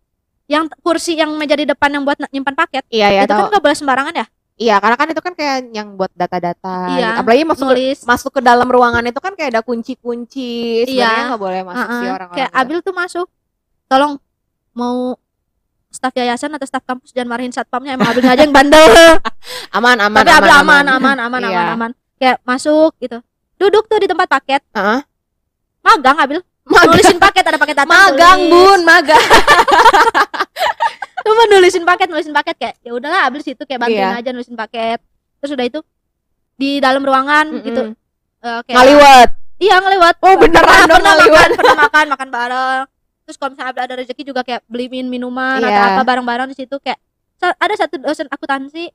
[0.47, 3.51] yang kursi yang meja di depan yang buat nyimpan paket Iya ya itu kan tahu.
[3.51, 6.95] nggak boleh sembarangan ya Iya, karena kan itu kan kayak yang buat data-data.
[6.95, 7.21] Iya, gitu.
[7.27, 10.87] Apalagi masuk ke, nulis masuk ke dalam ruangan itu kan kayak ada kunci-kunci.
[10.87, 11.27] Sebenarnya Iya.
[11.27, 12.15] nggak boleh masuk sih Uh-uh.
[12.15, 12.37] orang-orang.
[12.39, 12.61] kayak itu.
[12.63, 13.27] Abil tuh masuk
[13.85, 14.13] tolong
[14.71, 15.19] mau
[15.91, 18.87] staf yayasan atau staf kampus jangan marahin satpamnya emang Abilnya aja yang bandel
[19.75, 21.51] aman, aman, tapi Abil aman aman aman Iya.
[21.51, 23.19] aman aman kayak masuk gitu
[23.57, 25.03] duduk tuh di tempat paket Heeh.
[25.81, 28.51] magang Abil Magang, nulisin paket ada paket datang magang tulis.
[28.51, 29.21] bun, magang.
[31.25, 34.19] cuma nulisin paket nulisin paket kayak ya udahlah Abil situ kayak bantuin Iya.
[34.19, 34.99] aja nulisin paket
[35.39, 35.79] terus udah itu
[36.55, 37.65] di dalam ruangan Mm-mm.
[37.65, 37.81] gitu
[38.41, 39.29] eh, kayak Ngaliwat.
[39.57, 42.83] iya ngeliwat Oh, beneran pernah, pernah makan pernah makan makan bareng
[43.25, 45.95] terus kalau misalnya ada rezeki juga kayak beliin minuman atau Iya.
[45.95, 46.99] apa bareng-bareng di situ kayak
[47.41, 48.91] ada satu dosen akuntansi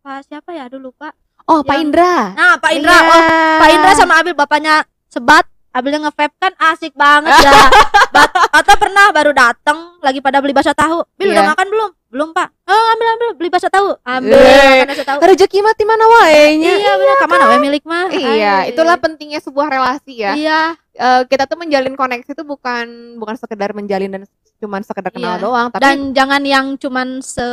[0.00, 1.12] Pak siapa ya dulu Pak
[1.44, 2.32] Oh, Pak Indra.
[2.32, 3.08] nah Pak Indra Iya.
[3.08, 3.22] oh
[3.58, 7.52] Pak Indra sama Abil bapaknya sebat Abilnya nge-vape kan asik banget ya.
[8.14, 11.06] Bat- atau pernah baru dateng lagi pada beli bakso tahu.
[11.14, 11.50] Bil udah Iya.
[11.50, 11.90] makan belum?
[12.10, 12.48] Belum Pak.
[12.64, 13.28] Oh ambil ambil.
[13.34, 13.94] Beli bakso tahu.
[14.02, 15.18] Ambil makan bakso tahu.
[15.22, 16.74] Rezeki mati mana wae nya.
[16.74, 17.16] iya bener.
[17.16, 18.10] Ke mana we milik mah?
[18.10, 18.74] Iya, Ay.
[18.74, 20.34] itulah pentingnya sebuah relasi ya.
[20.34, 20.60] iya.
[20.90, 24.22] Eh, kita tuh menjalin koneksi itu bukan bukan sekedar menjalin dan
[24.58, 25.40] cuman sekedar kenal Iya.
[25.40, 27.46] doang, tapi dan jangan yang cuman se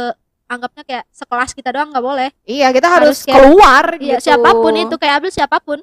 [0.43, 2.30] anggapnya kayak sekelas kita doang nggak boleh.
[2.43, 4.26] Iya kita harus, harus kayak- keluar iya gitu.
[4.26, 4.95] siapa pun itu.
[4.97, 5.80] Kayak Abil siapa pun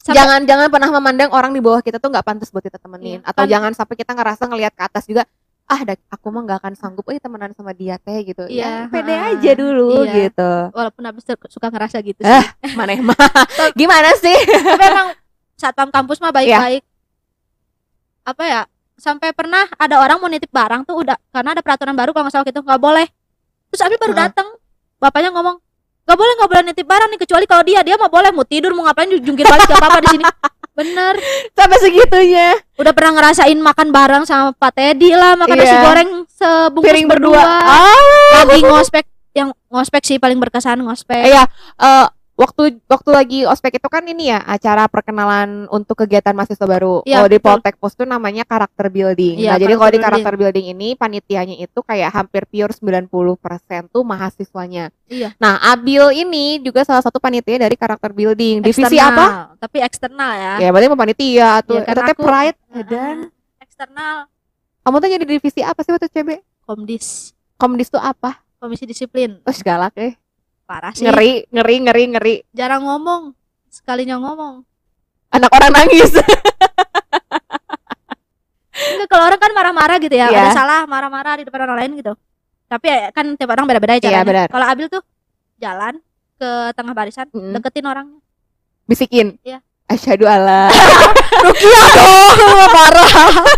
[0.00, 3.20] Sampai- jangan jangan pernah memandang orang di bawah kita tuh nggak pantas buat kita temenin.
[3.20, 5.28] Iya, atau kan- jangan sampai kita ngerasa ngelihat ke atas juga
[5.70, 5.78] ah
[6.10, 8.42] aku mah nggak akan sanggup eh temenan sama dia teh gitu.
[8.48, 10.12] Iya, ya pede aja dulu Iya.
[10.26, 10.50] gitu.
[10.74, 12.42] Walaupun Abil su- suka ngerasa gitu Eh.
[12.42, 12.74] sih.
[12.80, 13.14] mana mah.
[13.78, 14.34] Gimana sih?
[14.66, 15.08] tapi emang
[15.54, 16.82] satpam kampus mah baik-baik.
[18.24, 18.60] Apa ya
[18.96, 22.34] sampai pernah ada orang mau nitip barang tuh udah karena ada peraturan baru kalau nggak
[22.34, 23.06] salah gitu nggak boleh.
[23.70, 24.22] Terus Abil baru Heeh.
[24.26, 24.48] datang
[24.98, 25.56] bapaknya ngomong
[26.10, 28.74] nggak boleh nggak boleh nitip barang nih kecuali kalau dia dia mah boleh mau tidur
[28.74, 30.24] mau ngapain jungkir balik gak apa-apa di sini.
[30.80, 31.14] Bener.
[31.54, 32.58] Sampai segitunya.
[32.74, 35.62] Udah pernah ngerasain makan bareng sama Pak Teddy lah makan Iya.
[35.62, 37.38] nasi goreng sebungkus piring berdua.
[37.38, 37.70] berdua.
[38.34, 39.04] Ah lagi ngospek
[39.38, 41.22] yang ngospek sih paling berkesan ngospek.
[41.30, 41.46] Iya,
[41.78, 42.06] eh,
[42.40, 47.04] waktu waktu lagi ospek itu kan ini ya acara perkenalan untuk kegiatan mahasiswa baru.
[47.04, 47.38] Iya, kalau di.
[47.38, 49.36] Poltek Pos tuh namanya karakter building.
[49.36, 53.12] Iya, nah, jadi kalau di karakter building ini panitianya itu kayak hampir pure 90%
[53.86, 54.88] tuh mahasiswanya.
[55.04, 55.36] Iya.
[55.36, 58.62] Nah, Abil ini juga salah satu panitia dari karakter building.
[58.62, 59.52] Divisi apa?
[59.60, 62.84] tapi eksternal ya Ya, berarti mau panitia itu karena teh aku- pride Heeh.
[62.86, 63.16] dan
[63.60, 64.14] eksternal
[64.80, 66.30] kamu tuh jadi divisi apa sih waktu CB?
[66.62, 68.40] komdis Komdis tuh apa?
[68.56, 70.16] komisi disiplin Oh, galak eh.
[70.70, 72.34] Parah sih Ngeri, ngeri, ngeri, ngeri.
[72.52, 73.34] jarang ngomong
[73.66, 74.62] sekalinya ngomong
[75.30, 76.10] Anak orang nangis.
[78.70, 80.40] enggak kalau orang kan marah-marah gitu ya Iya.
[80.40, 82.12] ada salah marah-marah di depan orang lain gitu
[82.66, 84.48] tapi ya, kan tiap orang beda-beda ya Iya, caranya benar.
[84.48, 85.02] kalau Abil tuh
[85.56, 85.94] jalan
[86.34, 87.52] ke tengah barisan Mm-mm.
[87.52, 88.20] deketin orangnya
[88.84, 89.38] Bisikin.
[89.42, 89.62] Iya.
[89.86, 90.66] Asyhadu Allah.
[91.46, 92.34] Rukia dong
[92.74, 93.10] parah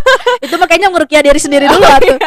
[0.44, 2.18] itu makanya ngerukia diri sendiri dulu tuh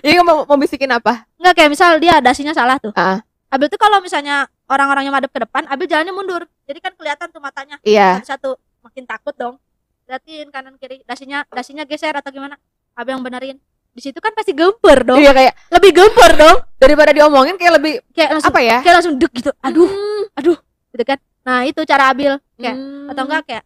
[0.00, 1.28] Jadi mau, mau bisikin apa?
[1.36, 3.20] nggak kayak misal dia dasinya salah tuh Ah.
[3.54, 6.42] Abil tuh kalau misalnya orang-orangnya madep ke depan Abil jalannya mundur.
[6.66, 7.78] Jadi kan kelihatan tuh matanya.
[7.86, 8.18] Iya.
[8.26, 9.62] satu makin takut dong.
[10.04, 12.58] Liatin kanan kiri dasinya dasinya geser atau gimana.
[12.92, 13.56] Abil yang benerin.
[13.94, 15.22] Di situ kan pasti gemper dong.
[15.22, 16.58] Iya kayak lebih gemper dong.
[16.82, 18.78] daripada diomongin kayak lebih kayak langsung apa ya?
[18.82, 19.48] kayak langsung deg gitu.
[19.62, 20.22] Aduh Hmm.
[20.34, 20.58] aduh.
[20.90, 21.18] Gitu kan.
[21.46, 23.08] Nah itu cara Abil kayak Hmm.
[23.08, 23.64] atau enggak kayak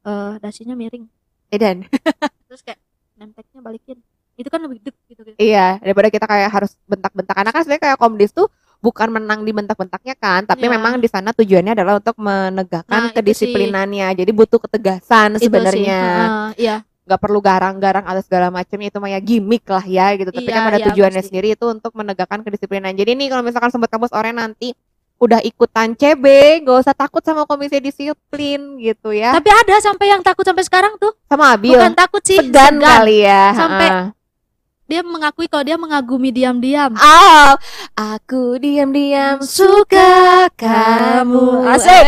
[0.00, 1.06] eh dasinya miring.
[1.50, 1.86] Edan.
[2.50, 2.82] terus kayak
[3.14, 3.98] nempelnya balikin
[4.40, 5.36] itu kan lebih deg gitu, gitu.
[5.36, 7.36] Iya, daripada kita kayak harus bentak-bentak.
[7.36, 8.48] Karena kan sebenarnya kayak komdis tuh
[8.80, 10.72] bukan menang di bentak-bentaknya kan, tapi Iya.
[10.72, 14.08] memang di sana tujuannya adalah untuk menegakkan Nah, kedisiplinannya.
[14.16, 16.00] Jadi butuh ketegasan sebenarnya.
[16.00, 20.30] heeh, iya nggak perlu garang-garang atau segala macam itu mah ya gimmick lah ya gitu.
[20.30, 21.28] Tapi Iya, kan ada iya, tujuannya pasti.
[21.34, 22.94] sendiri itu untuk menegakkan kedisiplinan.
[22.94, 24.70] Jadi nih kalau misalkan sobat kampus oren nanti
[25.18, 26.24] udah ikutan CB,
[26.62, 29.34] gak usah takut sama komisi disiplin gitu ya.
[29.34, 33.26] tapi ada sampai yang takut sampai sekarang tuh sama Abil bukan takut sih segan, kali
[33.26, 33.52] ya.
[33.52, 34.04] Sampai Heeh.
[34.90, 37.50] Dia mengakui kalau dia mengagumi diam-diam Oh,
[37.94, 41.70] aku diam-diam suka kamu.
[41.70, 42.02] Asik.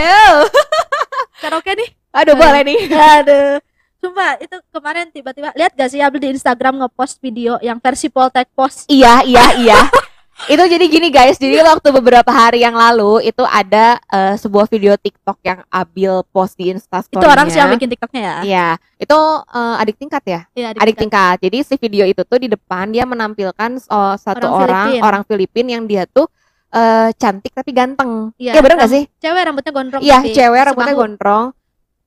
[1.42, 2.78] Karaoke nih Aduh, boleh nih.
[3.16, 3.62] aduh
[3.98, 8.50] Sumpah itu kemarin tiba-tiba lihat gak sih Abil di Instagram ngepost video yang versi Poltek
[8.50, 9.78] Post Iya, iya, iya.
[10.44, 14.94] itu jadi gini guys, jadi waktu beberapa hari yang lalu itu ada eh, sebuah video
[14.94, 17.16] TikTok yang Abil post di Instastory.
[17.16, 18.68] itu orang sih yang bikin TikToknya ya Iya,
[18.98, 19.18] itu
[19.48, 20.40] eh, adik tingkat ya?
[20.52, 21.36] Iya, Adik tingkat.
[21.38, 25.00] Jadi si video itu tuh di depan dia menampilkan oh, satu Orang orang Filipin.
[25.00, 26.26] orang Filipin yang dia tuh
[26.70, 28.34] eh, cantik tapi ganteng.
[28.34, 29.04] Iya, Iya, bener gak sih?
[29.16, 31.02] cewek rambutnya gondrong Iya, cewek rambutnya sebahu.
[31.06, 31.46] gondrong.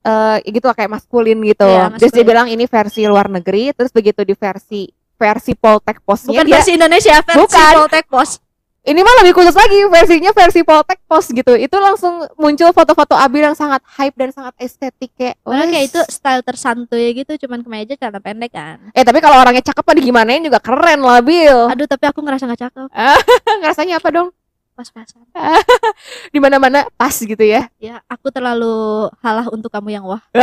[0.06, 1.66] eh gitu kayak maskulin gitu.
[1.66, 2.28] Iya, Terus dia maskulin.
[2.30, 4.86] bilang ini versi luar negeri, terus begitu di versi
[5.16, 7.74] versi Poltek Postnya bukan dia versi Indonesia versi Bukan.
[7.80, 8.46] Poltek Post
[8.86, 11.58] ini mah lebih khusus lagi versinya versi Poltek Post gitu.
[11.58, 15.42] Itu langsung muncul foto-foto Abil yang sangat hype dan sangat estetik kayak.
[15.42, 19.66] Padahal kayak itu style tersantuy gitu cuman kemeja celana pendek kan Eh tapi kalau orangnya
[19.66, 21.66] cakep mah digimanain juga keren lah Bil.
[21.66, 22.88] aduh tapi aku ngerasa gak cakep
[23.66, 24.30] Ngerasanya apa dong?
[24.76, 25.24] pas-pasan
[26.36, 27.72] Di mana-mana pas gitu ya.
[27.80, 30.20] ya aku terlalu halah untuk kamu yang wah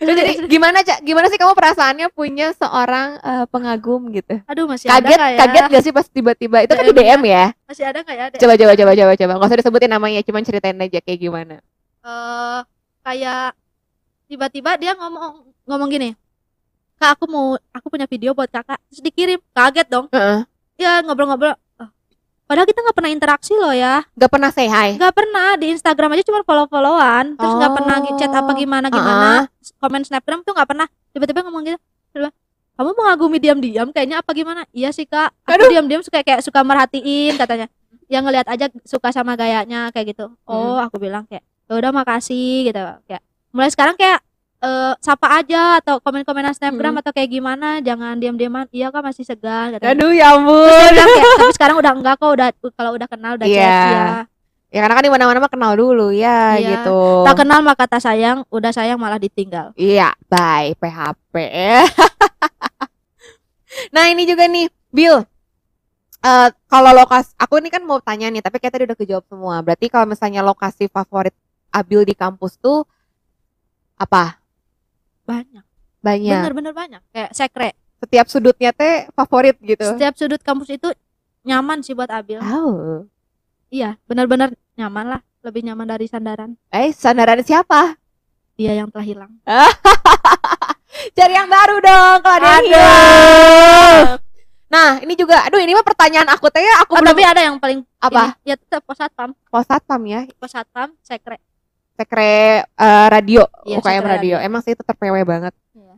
[0.00, 0.98] Terus jadi gimana Cak?
[1.00, 4.40] Gimana sih kamu perasaannya punya seorang eh, pengagum gitu?
[4.42, 7.04] aduh masih Kaget, ada gak ya kaget gak sih pas tiba-tiba itu kan di DM-nya.
[7.06, 7.44] DM ya?
[7.68, 9.32] masih ada gak ya ada Coba coba coba coba coba.
[9.36, 11.56] Gak usah disebutin namanya, cuman ceritain aja kayak gimana.
[12.00, 12.60] eh
[13.00, 13.52] kayak
[14.26, 15.32] tiba-tiba dia ngomong
[15.64, 16.10] ngomong gini
[16.96, 20.44] kak aku mau aku punya video buat kakak terus dikirim kaget dong Heeh.
[20.76, 21.60] ya ngobrol-ngobrol "Ah,
[22.50, 24.02] padahal kita nggak pernah interaksi loh ya.
[24.18, 24.98] Gak pernah say hi.
[24.98, 27.38] nggak pernah di Instagram aja cuma follow-followan.
[27.38, 28.18] Terus nggak pernah Oh.
[28.18, 29.46] chat apa gimana gimana.
[29.78, 30.90] komen snapgram tuh nggak pernah.
[31.14, 31.78] Tiba-tiba ngomong gitu
[32.10, 32.26] Tiba,
[32.74, 33.88] kamu mengagumi diam-diam?
[33.94, 34.66] Kayaknya apa gimana?
[34.74, 35.30] Iya sih kak.
[35.46, 37.70] Aku diam-diam suka kayak suka merhatiin katanya.
[38.10, 40.34] Yang ngelihat aja suka sama gayanya kayak gitu.
[40.42, 42.82] Oh aku bilang kayak ya udah makasih gitu.
[43.06, 43.22] Kayak
[43.54, 44.18] mulai sekarang kayak
[44.60, 47.00] eh, sapa aja atau komen-komenan snapgram Hmm.
[47.00, 49.90] atau kayak gimana jangan diam-diaman iya kak masih segan katanya.
[49.90, 50.92] Aduh ya Terus ampun.
[50.92, 53.58] kayak tapi sekarang udah enggak kok udah kalau udah kenal udah Iya.
[53.58, 54.04] chat ya
[54.70, 56.78] Ya karena kan di mana-mana mah kenal dulu ya Iya.
[56.78, 57.24] gitu.
[57.26, 61.32] tak kenal maka tak sayang udah sayang malah ditinggal Iya, bye PHP.
[63.90, 65.20] nah, ini juga nih, Bill.
[66.20, 69.58] Eh kalau lokasi aku ini kan mau tanya nih, tapi kayak tadi udah kejawab semua.
[69.58, 71.32] Berarti kalau misalnya lokasi favorit
[71.70, 72.82] Abil di kampus tuh
[73.96, 74.39] apa?
[75.30, 75.64] Banyak
[76.00, 76.32] Banyak.
[76.34, 77.70] bener-bener banyak kayak sekre
[78.00, 79.84] Setiap sudutnya teh favorit gitu.
[79.86, 80.88] setiap sudut kampus itu
[81.42, 83.04] nyaman sih buat Abil Oh.
[83.68, 87.94] iya benar-benar nyaman lah lebih nyaman dari sandaran Eh, sandaran siapa?
[88.54, 89.32] dia yang telah hilang
[91.10, 94.18] Cari yang baru dong kalau ada yang hilang.
[94.68, 97.56] Nah, ini juga aduh ini mah pertanyaan aku teh aku oh, belum tapi ada yang
[97.56, 98.38] paling apa?
[98.38, 101.42] ini, ya tetap posatpam Posatpam ya, posatpam sekre
[102.00, 102.32] sekre
[102.64, 104.36] eh, radio, Iya, UKM sekre radio.
[104.38, 105.52] Emang sih itu terpewe banget.
[105.70, 105.94] Iya.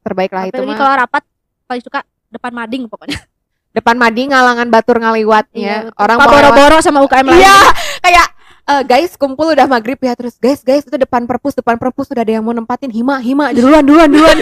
[0.00, 0.76] Terbaik lah itu mah.
[0.76, 1.22] kalau rapat
[1.66, 3.18] paling suka depan mading pokoknya
[3.70, 5.74] Depan Madi ngalangan batur ngaliwatnya.
[5.86, 5.94] betul.
[5.96, 7.54] Orang boro-boro sama UKM lain Iya,
[8.04, 8.26] kayak
[8.64, 12.20] eh, guys kumpul udah maghrib ya terus guys guys itu depan perpus depan perpus sudah
[12.20, 14.38] ada yang mau nempatin hima hima duluan duluan duluan.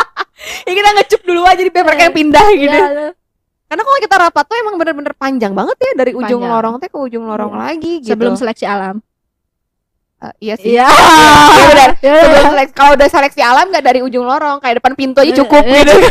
[0.66, 2.72] ya kita ngecup dulu aja di paper kayak pindah gitu.
[2.72, 3.12] Iya,
[3.64, 6.52] Karena kalau kita rapat tuh emang bener-bener panjang banget ya dari ujung Panjang.
[6.52, 7.60] lorong teh ke ujung lorong Iya.
[7.62, 8.08] lagi gitu.
[8.10, 9.00] sebelum seleksi alam
[10.18, 10.72] Eh, iya sih.
[10.72, 11.90] iya Iya benar.
[12.00, 12.14] Iya.
[12.18, 15.38] Sebelum seleksi kalau udah seleksi alam nggak dari ujung lorong kayak depan pintu aja Iya,
[15.38, 15.78] cukup iya.
[15.80, 15.94] gitu.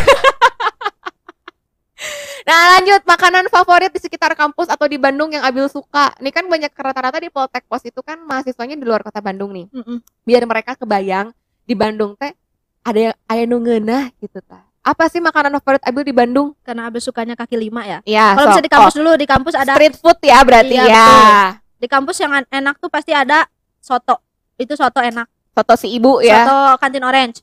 [2.40, 6.14] nah lanjut makanan favorit di sekitar kampus atau di Bandung yang Abil suka.
[6.16, 9.68] Ini kan banyak rata-rata di Poltek Pos itu kan mahasiswanya di luar kota Bandung nih.
[9.68, 10.00] Mm-mm.
[10.22, 12.32] Biar mereka kebayang di Bandung teh
[12.80, 14.64] ada yang aya nu ngeunah gitu tah.
[14.80, 16.56] Apa sih makanan favorit Abil di Bandung?
[16.62, 18.52] karena Abil sukanya kaki lima ya Ya, kalau sok.
[18.54, 21.04] bisa di kampus Oh, dulu di kampus ada street food ya berarti Iya, ya.
[21.04, 21.28] betul.
[21.76, 23.44] di kampus yang en- enak tuh pasti ada
[23.88, 24.20] soto.
[24.54, 25.24] Itu soto enak.
[25.50, 26.44] Soto si ibu ya.
[26.44, 27.40] soto kantin orange.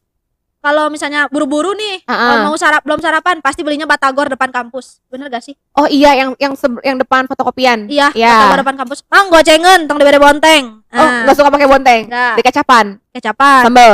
[0.61, 4.97] Kalau misalnya buru-buru nih Ah, kalau mau sarap belum sarapan pasti belinya batagor depan kampus.
[5.07, 5.53] Bener gak sih?
[5.73, 7.85] Oh iya yang yang yang depan fotokopian.
[7.85, 8.33] iya Ya.
[8.45, 9.05] batagor depan kampus.
[9.05, 10.81] Mang gocengen tong dibere bonteng.
[10.89, 12.01] Oh, Nah, nggak suka pakai bonteng.
[12.05, 13.61] enggak Di kecapan, kecapan.
[13.61, 13.93] Sambal.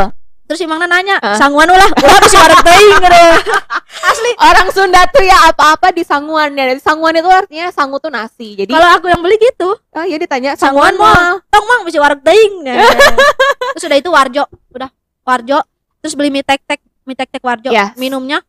[0.52, 1.32] Terus si mangna nanya Ah.
[1.34, 3.24] sanguan ulah ulah bisa wareg teuing gitu.
[4.12, 6.76] asli Orang Sunda tuh ya apa-apa di sanguan ya.
[6.76, 8.58] Sanguan itu artinya sangu tuh nasi.
[8.58, 11.98] Jadi kalau aku yang beli gitu oh iya ditanya sanguan sanguan mau tong mang bisa
[11.98, 12.84] wareg teuing nah.
[13.72, 14.90] terus udah itu warjo udah
[15.22, 15.64] warjo
[16.00, 17.96] terus beli mie tek tek mie tek tek warjo Yes.
[17.96, 18.44] minumnya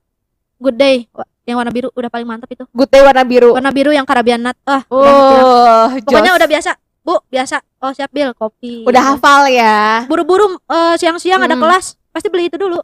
[0.56, 1.06] good day
[1.42, 3.50] yang warna biru udah paling mantap itu Good day warna biru.
[3.52, 5.14] warna biru yang karabian nut ah udah.
[5.14, 6.70] Oh, pokoknya udah biasa
[7.02, 10.06] bu biasa oh siap bil kopi udah hafal ya.
[10.06, 11.62] buru-buru eh, siang-siang ada Hmm.
[11.62, 12.78] kelas pasti beli itu dulu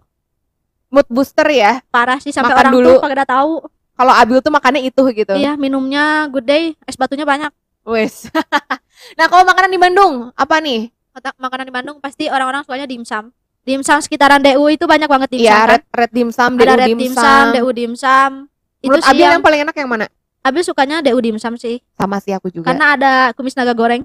[0.89, 1.85] Mood booster ya.
[1.87, 2.89] parah sih sampai Makan orang dulu.
[2.91, 3.53] tuh pada tahu
[3.93, 5.35] Kalau Abil tuh makannya itu gitu.
[5.35, 7.51] iya minumnya good day es batunya banyak
[7.83, 8.29] Wes.
[9.19, 10.93] nah, kalau makanan di Bandung apa nih?
[11.37, 15.59] Makanan di Bandung pasti orang-orang sukanya dimsum dimsum sekitaran DU itu banyak banget dimsum Iya,
[15.59, 15.69] kan?
[15.71, 17.01] red red dimsum, ada DU red dimsum.
[17.01, 18.31] dimsum, DU dimsum
[18.79, 20.07] itu Menurut Abil yang, yang paling enak yang mana?
[20.49, 22.67] Abil sukanya DU dimsum sih Sama sih aku juga.
[22.67, 24.03] karena ada kumis naga goreng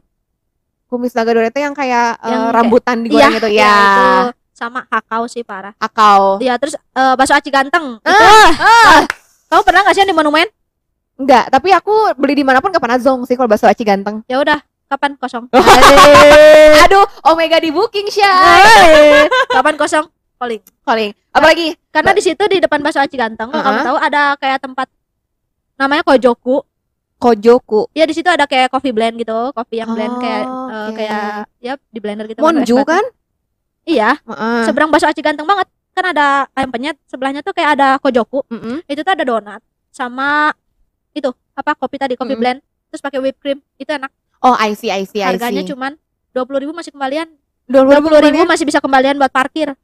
[0.85, 3.73] kumis naga dore itu yang kayak eh, Yang kayak- rambutan digoreng itu iya, ya.
[3.73, 4.05] itu
[4.53, 6.37] sama kakao sih parah Akau.
[6.37, 8.13] iya terus eh, bakso aci ganteng Ah,
[8.45, 8.99] itu Ah,
[9.49, 10.45] kamu pernah nggak sih yang di monumen
[11.13, 14.21] enggak, tapi aku beli di mana pun gak pernah zong sih kalau bakso aci ganteng.
[14.25, 15.45] ya udah kapan kosong
[16.83, 18.09] Aduh, Omega di booking.
[18.11, 21.11] Hei, kapan kosong calling Calling.
[21.29, 23.87] Apalagi karena di situ di depan bakso aci ganteng kalau kamu Uh-uh.
[23.87, 24.85] tahu ada kayak tempat
[25.75, 26.61] namanya kojoku
[27.15, 27.87] Kojoku.
[27.91, 30.95] ya di situ ada kayak coffee blend gitu kopi yang blend kayak Oh, eh, oke.
[30.97, 31.23] kayak
[31.57, 33.03] ya di blender gitu Monju kan?
[33.83, 34.63] iya Heeh.
[34.63, 38.83] seberang bakso aci ganteng banget kan ada ayam penyet sebelahnya tuh kayak ada kojoku Mm-mm.
[38.83, 40.51] itu tuh ada donat sama
[41.11, 42.41] itu apa kopi tadi kopi Mm-mm.
[42.41, 42.59] blend
[42.89, 44.11] terus pakai whipped cream itu enak
[44.41, 45.71] Oh, I see, I see, I harganya see.
[45.71, 45.95] cuman
[46.29, 47.31] dua puluh ribu masih kembalian
[47.63, 49.71] dua dua puluh ribu masih bisa kembalian buat parkir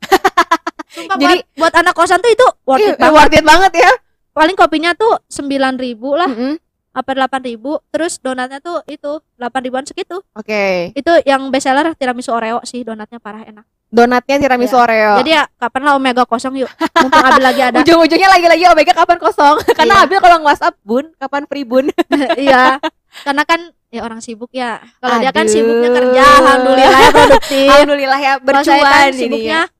[0.89, 3.73] Sumpah Jadi- buat, buat anak kosan tuh itu worth Iya, it banget worth it banget
[3.77, 3.91] ya.
[4.39, 6.55] Paling kopinya tuh sembilan ribu lah Mm-mm.
[6.89, 10.89] apa delapan ribu terus donatnya tuh itu delapan ribuan segitu Oke.
[10.91, 14.83] itu yang best seller tiramisu oreo sih donatnya parah enak Donatnya tiramisu Iya.
[14.85, 15.11] Oreo.
[15.19, 19.17] jadi ya kapan lah omega kosong yuk mumpung Abil lagi ada Ujung-ujungnya lagi-lagi Omega kapan
[19.17, 19.57] kosong?
[19.77, 20.05] Karena Iya.
[20.05, 21.89] Abil kalau nge-WhatsApp, Bun, kapan free Bun?
[22.37, 22.77] iya
[23.25, 23.59] karena kan
[23.89, 28.61] ya orang sibuk ya kalau dia kan sibuknya kerja alhamdulillah ya produktif Alhamdulillah ya Kalau
[28.61, 29.78] saya bercuan kan sibuknya ya.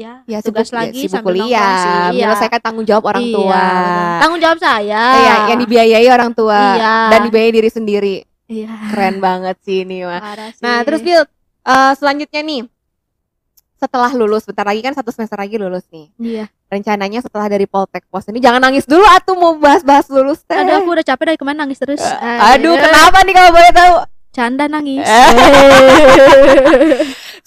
[0.00, 2.08] Ya, Ya tugas sibuk, lagi ya, sibuk sambil kuliah, sih iya.
[2.10, 3.64] menyelesaikan tanggung jawab orang Iya, tua.
[4.18, 6.94] tanggung jawab saya Iya, yang dibiayai orang tua Iya.
[7.10, 8.16] dan dibiayai diri sendiri.
[8.46, 10.20] iya Keren banget sih ini mah.
[10.58, 11.22] Nah, terus Bill,
[11.62, 12.62] eh, selanjutnya nih.
[13.76, 16.12] Setelah lulus, bentar lagi kan satu semester lagi lulus nih.
[16.18, 20.54] iya Rencananya setelah dari Poltek Pos ini jangan nangis dulu atuh mau bahas-bahas lulus teh.
[20.54, 21.98] aduh aku udah capek dari kemarin nangis terus
[22.46, 23.94] Aduh, kenapa nih kalau boleh tahu?
[24.30, 25.02] canda nangis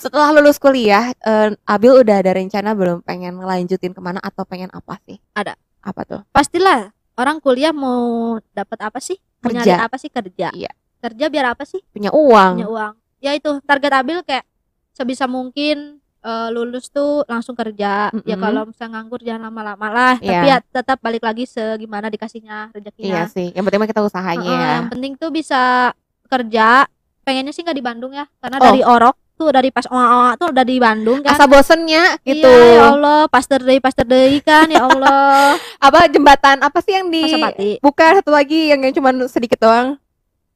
[0.04, 4.68] Setelah lulus kuliah, eh, Abil udah ada rencana belum pengen ngelanjutin ke mana atau pengen
[4.70, 5.16] apa sih?
[5.32, 5.56] Ada.
[5.80, 6.22] Apa tuh?
[6.30, 9.84] pastilah orang kuliah mau dapat apa sih Kerja.
[9.84, 10.72] apa sih kerja Iya.
[10.97, 12.54] kerja biar apa sih Punya uang.
[12.56, 14.47] punya uang ya itu target Abil kayak
[14.91, 18.39] sebisa mungkin eh, lulus tuh langsung kerja ya Mm-mm.
[18.39, 20.32] kalau misalnya nganggur jangan lama-lama lah Iya.
[20.32, 23.51] tapi ya tetap balik lagi segimana dikasihnya rezekinya Iya sih.
[23.51, 24.72] Yang penting mah kita usahanya Heeh, ya.
[24.74, 25.91] yang penting tuh bisa
[26.26, 26.88] kerja
[27.22, 28.66] pengennya sih nggak di Bandung ya karena Oh.
[28.66, 32.46] dari Orok tuh dari pas oa tuh udah di Bandung kan Asa bosennya gitu.
[32.46, 35.58] Iya, ya Allah, pastor day, pastor day kan ya Allah.
[35.86, 39.98] Apa jembatan apa sih yang di Pasopati, Bukan satu lagi yang, yang cuman sedikit doang.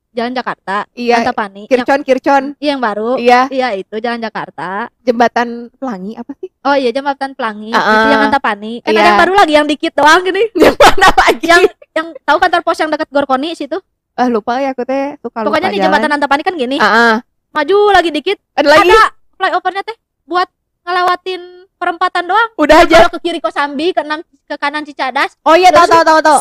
[0.10, 1.22] Jalan Jakarta, Iya.
[1.22, 1.66] Antapani.
[1.66, 2.44] Yang, Kircon, Kircon.
[2.58, 3.22] iya, yang baru.
[3.22, 4.90] Iya, Iya, itu Jalan Jakarta.
[5.00, 6.50] jembatan pelangi apa sih?
[6.60, 7.70] Oh iya, Jembatan Pelangi.
[7.70, 7.86] Uh-uh.
[7.94, 8.74] Itu yang Antapani.
[8.82, 8.98] Kan Iya.
[8.98, 10.42] ada yang baru lagi yang dikit doang gini.
[10.82, 11.46] Mana lagi?
[11.46, 11.62] Yang
[11.94, 13.78] yang tahu kantor pos yang dekat Gorkoni situ.
[14.14, 15.86] Ah, lupa ya aku teh suka lupa Pokoknya di jalan.
[15.86, 16.78] Jembatan Antapani kan gini.
[16.82, 17.16] Ah, ah.
[17.50, 18.90] Maju lagi dikit, Ada lagi?
[18.90, 19.02] ada
[19.34, 20.48] flyovernya teh buat
[20.84, 21.42] ngelewatin
[21.76, 22.50] perempatan doang.
[22.56, 23.08] Udah aja.
[23.08, 25.36] Ke kiri Kosambi, ke, enam, ke kanan Cicadas.
[25.42, 26.40] Oh iya, tahu tahu tahu tahu.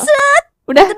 [0.67, 0.85] Udah.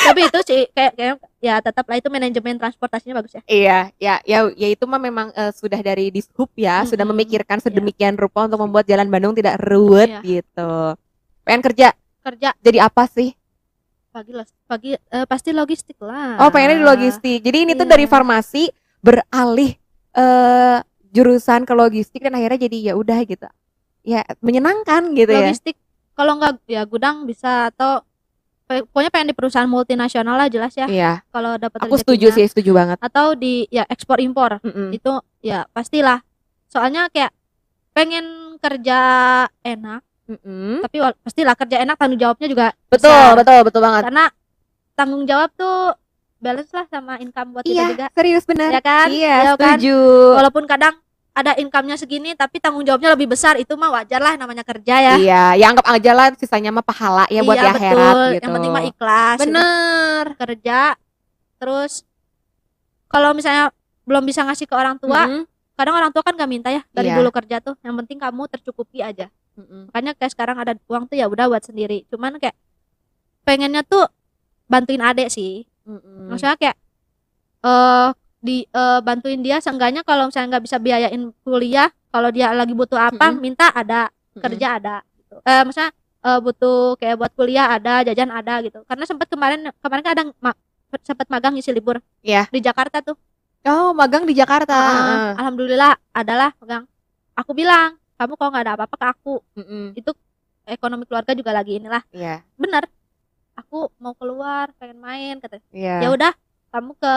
[0.00, 3.42] Tapi itu sih kayak kayak ya tetap lah itu manajemen transportasinya bagus ya.
[3.44, 7.14] Iya, ya, ya, ya itu mah memang eh, sudah dari dishub ya, sudah Mm-mm.
[7.14, 10.20] memikirkan sedemikian rupa untuk membuat jalan Bandung tidak ruwet Iya.
[10.22, 10.72] gitu.
[11.44, 11.88] Pengen kerja,
[12.20, 13.32] Kerja jadi apa sih?
[14.10, 14.32] Pagi
[14.66, 16.36] pagi eh, pasti logistik lah.
[16.42, 17.40] Oh, pengennya di logistik.
[17.40, 17.92] Jadi ini tuh Iya.
[17.94, 18.68] dari farmasi
[19.00, 19.78] beralih
[20.10, 20.78] eh
[21.10, 23.46] jurusan ke logistik dan akhirnya jadi ya udah gitu.
[24.02, 25.46] Ya menyenangkan gitu ya.
[25.50, 25.78] Logistik
[26.18, 28.02] kalau nggak ya gudang bisa atau
[28.66, 30.86] pokoknya pengen di perusahaan multinasional lah jelas ya.
[30.86, 32.98] Iya, Kalau dapat aku setuju sih, setuju banget.
[33.02, 34.94] Atau di ya ekspor impor Mm-mm.
[34.94, 35.10] itu
[35.42, 36.22] ya pastilah.
[36.70, 37.34] Soalnya kayak
[37.90, 38.98] pengen kerja
[39.66, 40.78] enak Mm-mm.
[40.80, 43.34] tapi pastilah kerja enak tanggung jawabnya juga Betul, besar.
[43.34, 44.02] betul, betul banget.
[44.06, 44.24] karena
[44.92, 45.98] tanggung jawab tuh
[46.38, 48.70] balance lah sama income buat kita Iya, juga serius benar.
[48.70, 49.76] ya kan Iya, Ya kan?
[49.76, 49.98] setuju.
[50.34, 50.94] walaupun kadang
[51.30, 55.14] ada income-nya segini tapi tanggung jawabnya lebih besar itu mah wajar lah namanya kerja ya
[55.16, 58.28] Iya, ya anggap aja lah sisanya mah pahala ya buat Iya, akhirat betul.
[58.30, 58.40] gitu.
[58.40, 59.44] yang penting mah ikhlas gitu.
[59.44, 60.24] Bener.
[60.36, 60.78] kerja
[61.56, 61.92] terus
[63.06, 65.42] kalau misalnya belum bisa ngasih ke orang tua Mm-mm.
[65.80, 67.16] Kadang orang tua kan gak minta ya dari Iya.
[67.16, 69.88] dulu kerja tuh yang penting kamu tercukupi aja Mm-mm.
[69.88, 72.52] makanya kayak sekarang ada uang tuh ya udah buat sendiri cuman kayak
[73.42, 74.04] pengennya tuh
[74.66, 76.28] bantuin adek sih Mm-mm.
[76.28, 76.76] maksudnya kayak
[77.60, 78.08] eh
[78.40, 82.96] di eh, bantuin dia seenggaknya kalau misalnya nggak bisa biayain kuliah kalau dia lagi butuh
[82.98, 83.40] apa Mm-mm.
[83.42, 84.40] minta ada Mm-mm.
[84.40, 85.36] kerja ada gitu.
[85.42, 90.02] eh maksudnya eh, butuh kayak buat kuliah ada jajan ada gitu karena sempat kemarin kemarin
[90.02, 90.52] kan ada ma
[91.00, 92.48] sempat magang ngisi libur Iya.
[92.48, 93.14] di Jakarta tuh
[93.68, 94.72] Oh, magang di Jakarta.
[94.72, 95.32] Ah, ah.
[95.36, 96.88] alhamdulillah adalah magang.
[97.36, 99.34] Aku bilang kamu kalau nggak ada apa-apa ke aku.
[99.56, 99.96] Mm-mm.
[100.70, 102.00] ekonomi keluarga juga lagi inilah.
[102.14, 102.88] Iya, bener.
[103.58, 106.00] Aku mau keluar pengen main kata iya.
[106.00, 106.32] ya udah
[106.70, 107.14] kamu ke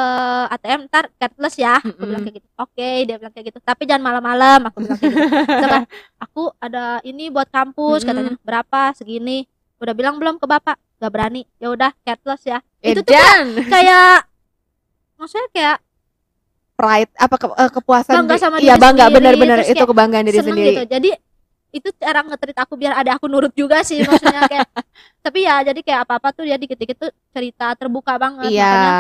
[0.50, 1.78] ATM ntar cardless ya.
[1.80, 2.08] Aku Mm-mm.
[2.10, 2.48] bilang kayak gitu.
[2.58, 3.60] Oke dia bilang kayak gitu.
[3.62, 5.28] Tapi jangan malam-malam aku bilang kayak gitu.
[5.64, 5.80] Sama,
[6.18, 8.10] aku ada ini buat kampus Mm-mm.
[8.10, 8.34] katanya.
[8.42, 8.82] Berapa?
[8.98, 9.46] Segini.
[9.78, 10.76] Udah bilang belum ke bapak.
[10.98, 11.46] Gak berani.
[11.62, 12.60] Ya udah cardless ya.
[12.82, 13.64] Itu tuh Edan.
[13.70, 14.28] kayak
[15.16, 15.78] maksudnya kayak
[16.74, 20.40] pride apa ke, eh, kepuasan Bangga sama iya diri bangga sendiri, benar-benar itu kebanggaan diri
[20.42, 20.70] sendiri.
[20.74, 20.84] gitu.
[20.90, 21.10] Jadi
[21.74, 24.70] itu cara ngetrit aku biar ada aku nurut juga sih maksudnya kayak
[25.26, 28.54] tapi ya jadi kayak apa-apa tuh dia dikit-dikit tuh cerita terbuka banget.
[28.54, 28.66] Iya.
[28.66, 28.92] Makanya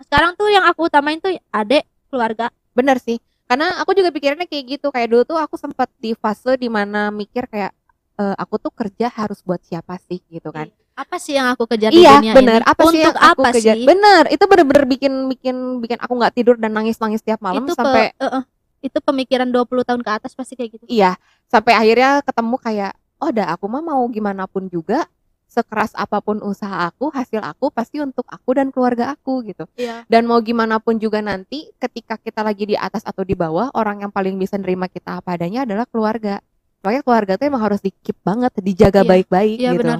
[0.00, 2.50] sekarang tuh yang aku utamain tuh adek keluarga.
[2.74, 3.18] Benar sih.
[3.46, 4.94] Karena aku juga pikirannya kayak gitu.
[4.94, 7.74] Kayak dulu tuh aku sempat di fase di mana mikir kayak
[8.20, 11.90] eh, aku tuh kerja harus buat siapa sih gitu kan apa sih yang aku kejar
[11.90, 12.60] di iya dunia benar.
[12.60, 13.76] Ini apa sih yang untuk aku apa kejar?
[13.76, 13.86] sih?
[13.86, 17.72] Benar itu bener-bener bikin bikin bikin aku nggak tidur dan nangis nangis tiap malam itu
[17.72, 18.42] sampai pe- eh, eh,
[18.80, 20.84] itu pemikiran 20 tahun ke atas pasti kayak gitu.
[20.86, 21.16] Iya
[21.46, 25.08] sampai akhirnya ketemu kayak oh dah aku mah mau gimana pun juga
[25.44, 29.66] sekeras apa pun usaha aku hasil aku pasti untuk aku dan keluarga aku gitu.
[29.74, 30.06] Iya.
[30.06, 34.00] Dan mau gimana pun juga nanti ketika kita lagi di atas atau di bawah orang
[34.00, 36.38] yang paling bisa nerima kita apa adanya adalah keluarga.
[36.80, 39.10] Makanya keluarga tuh emang harus di keep banget dijaga Iya.
[39.10, 39.80] baik-baik iya gitu.
[39.82, 39.98] benar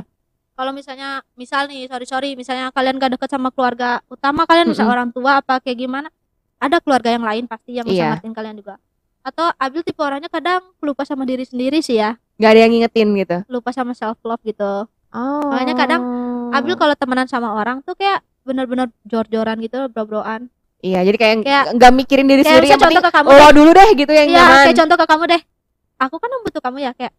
[0.60, 4.84] kalau misalnya misal nih sorry sorry misalnya kalian gak deket sama keluarga utama kalian bisa
[4.84, 4.92] Mm-mm.
[4.92, 6.12] orang tua apa kayak gimana
[6.58, 8.08] ada keluarga yang lain pasti yang bisa Iya.
[8.14, 8.76] ngertiin kalian juga.
[9.20, 12.20] Atau Abil tipe orangnya kadang lupa sama diri sendiri sih ya.
[12.36, 13.36] Nggak ada yang ngingetin gitu?
[13.48, 14.84] Lupa sama self love gitu.
[15.10, 15.40] Oh.
[15.48, 16.02] Makanya kadang
[16.50, 20.52] Abil kalau temenan sama orang tuh kayak bener-bener jor-joran gitu bro-broan.
[20.80, 23.36] Iya jadi kayak Kayak- nggak mikirin diri kayak sendiri yang penting contoh ke kamu lo
[23.40, 23.52] deh.
[23.54, 24.60] dulu deh gitu yang Iya nyaman.
[24.62, 25.42] kayak contoh ke kamu deh.
[25.98, 27.12] Aku kan membutuh kamu ya kayak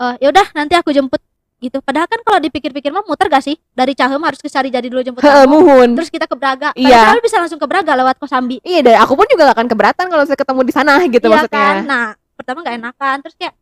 [0.00, 1.22] eh yaudah nanti aku jemput
[1.60, 1.78] gitu.
[1.84, 3.60] Padahal kan kalau dipikir-pikir mah muter gak sih?
[3.76, 5.88] Dari Cahem harus ke Sari jadi dulu jemput Heeh, kamu muhun.
[6.00, 6.72] Terus kita ke Braga.
[6.72, 7.12] Iya.
[7.12, 10.06] padahal bisa langsung ke Braga lewat Kosambi iya dan aku pun juga gak akan keberatan
[10.08, 11.60] kalau saya ketemu di sana gitu iya maksudnya.
[11.60, 11.76] kan?
[11.84, 13.16] Nah pertama gak enakan.
[13.22, 13.54] Terus kayak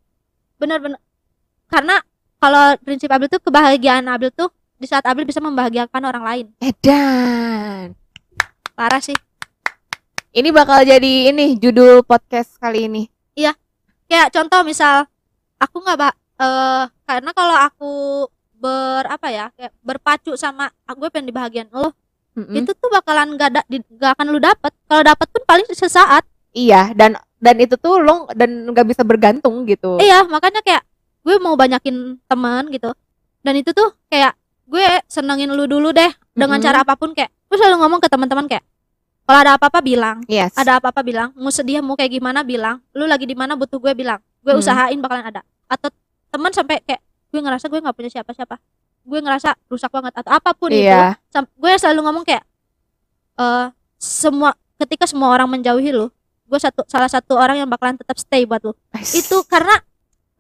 [0.57, 0.99] bener-bener.
[1.67, 1.97] Karena
[2.39, 6.47] kalau prinsip Abil tuh kebahagiaan Abil tuh di saat Abil bisa membahagiakan orang lain.
[6.63, 7.99] Edan.
[8.79, 9.19] Parah sih.
[10.33, 13.05] Ini bakal jadi ini judul podcast kali ini.
[14.09, 15.05] Kayak contoh misal
[15.61, 16.09] aku nggak ba
[16.41, 17.93] eh karena kalau aku
[18.53, 21.97] ber apa ya kayak berpacu sama aku gue pengen dibahagiain lo
[22.37, 22.55] Mm-mm.
[22.55, 24.71] itu tuh bakalan gak, da, di- gak akan lu dapet.
[24.87, 26.23] Kalau dapet pun paling sesaat.
[26.55, 29.99] Iya dan dan itu tuh lo dan nggak bisa bergantung gitu.
[29.99, 30.87] Iya makanya kayak
[31.27, 32.95] gue mau banyakin teman gitu.
[33.43, 34.39] Dan itu tuh kayak
[34.71, 36.67] gue senengin lu dulu deh dengan Mm-mm.
[36.69, 38.63] cara apa pun kayak gue selalu ngomong ke teman-teman kayak
[39.27, 40.23] kalau ada apa-apa bilang.
[40.25, 40.55] Yes.
[40.55, 41.35] Ada apa-apa bilang.
[41.37, 42.41] Mau sedih mau kayak gimana?
[42.47, 42.81] bilang.
[42.97, 43.59] Lu lagi di mana?
[43.61, 44.23] Butuh gue bilang.
[44.41, 44.63] Gue Hmm.
[44.63, 45.43] usahain bakalan ada.
[45.69, 45.93] Atau
[46.29, 48.57] teman sampai kayak gue ngerasa gue nggak punya siapa-siapa.
[49.09, 52.45] Gue ngerasa rusak banget atau apa pun itu iya sam- gue selalu ngomong kayak
[53.39, 53.67] eh
[53.97, 56.13] semua ketika semua orang menjauhi lu
[56.49, 58.73] gue satu salah satu orang yang bakalan tetap stay buat lu.
[59.21, 59.77] Itu karena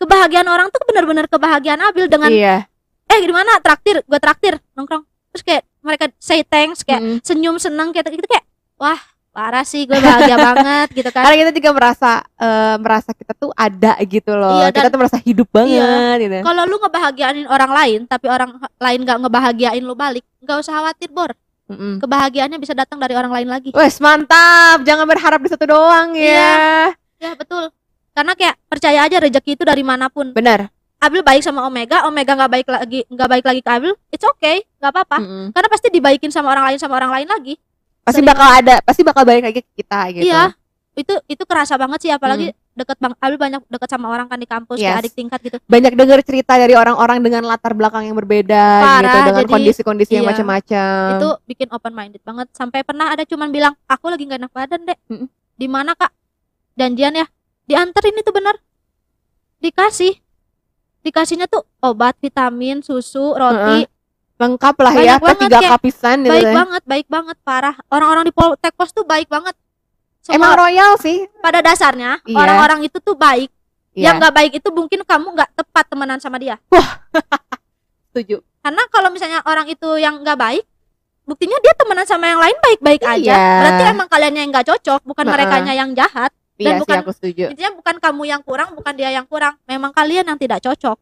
[0.00, 2.64] kebahagiaan orang tuh benar-benar kebahagiaan Abil dengan iya.
[3.08, 5.04] Eh gimana traktir gue traktir nongkrong.
[5.32, 7.18] Terus kayak mereka say thanks kayak Mm-mm.
[7.24, 8.44] senyum seneng kayak gitu kayak
[8.80, 8.96] wah
[9.38, 11.22] parah sih gue bahagia banget gitu kan.
[11.22, 14.58] Karena kita juga merasa eh, merasa kita tuh ada gitu loh.
[14.58, 16.36] Iya, kita tuh merasa hidup banget gitu.
[16.42, 21.14] Kalau lu ngebahagiain orang lain tapi orang lain gak ngebahagiain lu balik nggak usah khawatir
[21.14, 21.30] bor.
[21.68, 22.00] Mm-mm.
[22.00, 23.76] kebahagiaannya bisa datang dari orang lain lagi.
[23.76, 26.88] Wes mantap, jangan berharap di satu doang ya.
[27.20, 27.68] ya betul.
[28.16, 30.32] Karena kayak percaya aja rezeki itu dari mana pun.
[30.32, 30.72] Benar.
[30.96, 34.64] Abil baik sama Omega Omega nggak baik lagi nggak baik lagi ke Abil it's okay
[34.80, 35.18] nggak apa-apa.
[35.20, 35.46] Mm-mm.
[35.52, 37.54] karena pasti dibaikin sama orang lain sama orang lain lagi
[38.08, 40.24] Pasti Sering- bakal ada, pasti bakal balik lagi ke kita gitu.
[40.24, 40.56] iya
[40.94, 44.46] itu itu kerasa banget sih apalagi deket bang Abil banyak deket sama orang kan di
[44.46, 45.00] kampus kayak Yes.
[45.00, 49.14] adik tingkat gitu Banyak dengar cerita dari orang-orang dengan latar belakang yang berbeda gitu, Parah,
[49.22, 50.30] dengan jadi- kondisi-kondisi yang iya.
[50.32, 51.02] macam-macam.
[51.14, 54.80] itu bikin open minded banget sampai pernah ada cuman bilang aku lagi nggak enak badan
[54.84, 55.28] dek Mm-mm.
[55.54, 56.10] di mana kak
[56.74, 57.26] janjian ya
[57.64, 58.56] dianterin itu bener
[59.58, 60.18] dikasih
[61.00, 63.86] dikasihnya tuh obat vitamin susu roti
[64.38, 66.54] lengkap lah ya Banyak banget, ketiga kayak kapisan gitu baik ya.
[66.54, 67.74] banget baik banget parah.
[67.88, 69.54] Orang-orang di Poltek Pos tuh baik banget.
[70.22, 71.26] Semua emang royal sih.
[71.38, 72.36] Pada dasarnya Iya.
[72.36, 73.50] orang-orang itu tuh baik.
[73.92, 76.54] Iya, yang nggak baik itu mungkin kamu nggak tepat temenan sama dia.
[78.10, 78.40] Setuju.
[78.60, 80.64] Karena kalau misalnya orang itu yang nggak baik
[81.24, 83.36] buktinya dia temenan sama yang lain baik-baik aja.
[83.36, 83.42] Iya.
[83.60, 85.34] berarti emang kalian yang nggak cocok bukan Heeh.
[85.36, 86.30] mereka yang jahat.
[86.56, 87.44] Iya sih bukan- aku setuju.
[87.52, 89.54] intinya bukan kamu yang kurang bukan dia yang kurang.
[89.64, 90.96] Memang kalian yang tidak cocok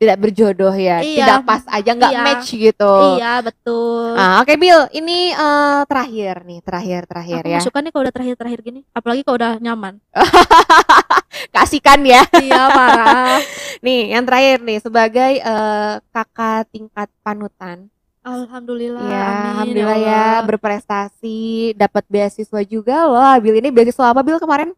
[0.00, 1.16] tidak berjodoh ya Iya.
[1.20, 2.22] tidak pas aja nggak Iya.
[2.24, 7.60] match gitu iya betul Ah, oke Bill, ini eh, terakhir nih, terakhir terakhir aku ya.
[7.60, 10.00] suka nih kalau udah terakhir-terakhir gini apalagi kalau udah nyaman
[11.50, 12.22] Kasihkan ya.
[12.34, 13.38] iya parah
[13.84, 17.88] Nih, yang terakhir nih sebagai eh, kakak tingkat panutan.
[18.20, 20.44] alhamdulillah ya, amin, alhamdulillah ya, Allah.
[20.44, 21.40] berprestasi,
[21.72, 23.24] dapat beasiswa juga loh.
[23.38, 24.76] Bill ini beasiswa apa Bill kemarin?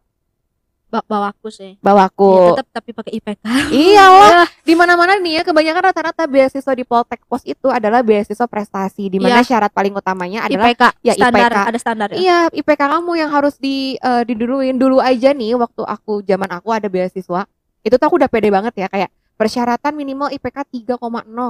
[0.93, 2.29] Ba- bawaku sih Bawaku.
[2.29, 6.83] Iya, tetap tapi pakai IPK Iya lah, di mana-mana nih ya kebanyakan rata-rata beasiswa di
[6.83, 9.47] Poltek Pos itu adalah beasiswa prestasi di mana Iya.
[9.47, 11.57] syarat paling utamanya adalah IPK ya, standar IPK.
[11.65, 15.81] ada standar ya Iya, IPK kamu yang harus di eh, diduluin dulu aja nih waktu
[15.81, 17.49] aku zaman aku ada beasiswa.
[17.81, 20.93] Itu tuh aku udah pede banget ya kayak persyaratan minimal IPK 3,0.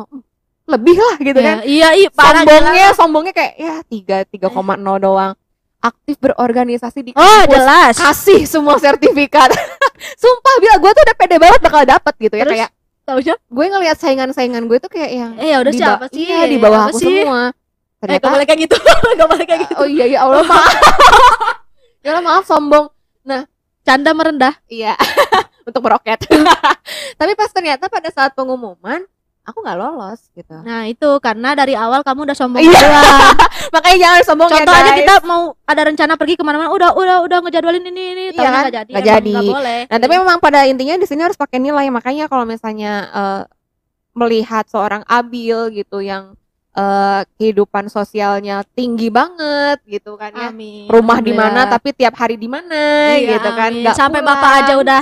[0.07, 0.23] Hmm,
[0.63, 1.57] Lebih lah gitu Iya, kan.
[1.67, 4.47] iya iya parah Sombongnya sombongnya kayak ya 3 3,0
[4.97, 5.35] doang.
[5.83, 7.51] Aktif berorganisasi di oh kampus.
[7.51, 9.51] jelas Kasih semua sertifikat.
[10.21, 12.53] Sumpah bilang gue tuh udah pede banget bakal dapet gitu ya Terus?
[12.57, 12.69] kayak
[13.03, 16.39] taunya gue ngelihat saingan-saingan gue tuh kayak yang eh ya udah di siapa sih Iya,
[16.45, 17.19] di bawah aku sih?
[17.19, 17.51] semua.
[17.51, 18.75] eh Ternyata gak boleh kayak gitu
[19.19, 20.71] gak boleh kayak gitu Oh iya ya Allah maaf.
[22.03, 22.87] ya Allah maaf sombong.
[23.83, 24.95] canda merendah Iya,
[25.61, 26.23] untuk meroket.
[27.13, 29.03] Tapi pas ternyata pada saat pengumuman,
[29.43, 30.55] aku nggak lolos gitu.
[30.59, 33.03] nah itu karena dari awal kamu udah sombong Iya.
[33.75, 37.17] Makanya jangan sombong ya contoh aja kita mau ada rencana pergi ke mana-mana udah udah
[37.21, 38.63] udah ngejadwalin ini ini Iya kan?
[38.63, 39.35] nggak jadi Nggak emang jadi.
[39.49, 41.87] boleh Nah, tapi memang pada intinya di sini harus pakai nilai.
[41.89, 43.41] Makanya kalau misalnya eh,
[44.13, 46.39] melihat seorang Abil gitu yang
[46.71, 50.49] eh, kehidupan sosialnya tinggi banget gitu kan ya.
[50.49, 53.71] amin Rumah di mana tapi tiap hari di mana Iya, gitu kan.
[53.75, 54.39] Nggak sampai pulang.
[54.39, 55.01] bapak aja udah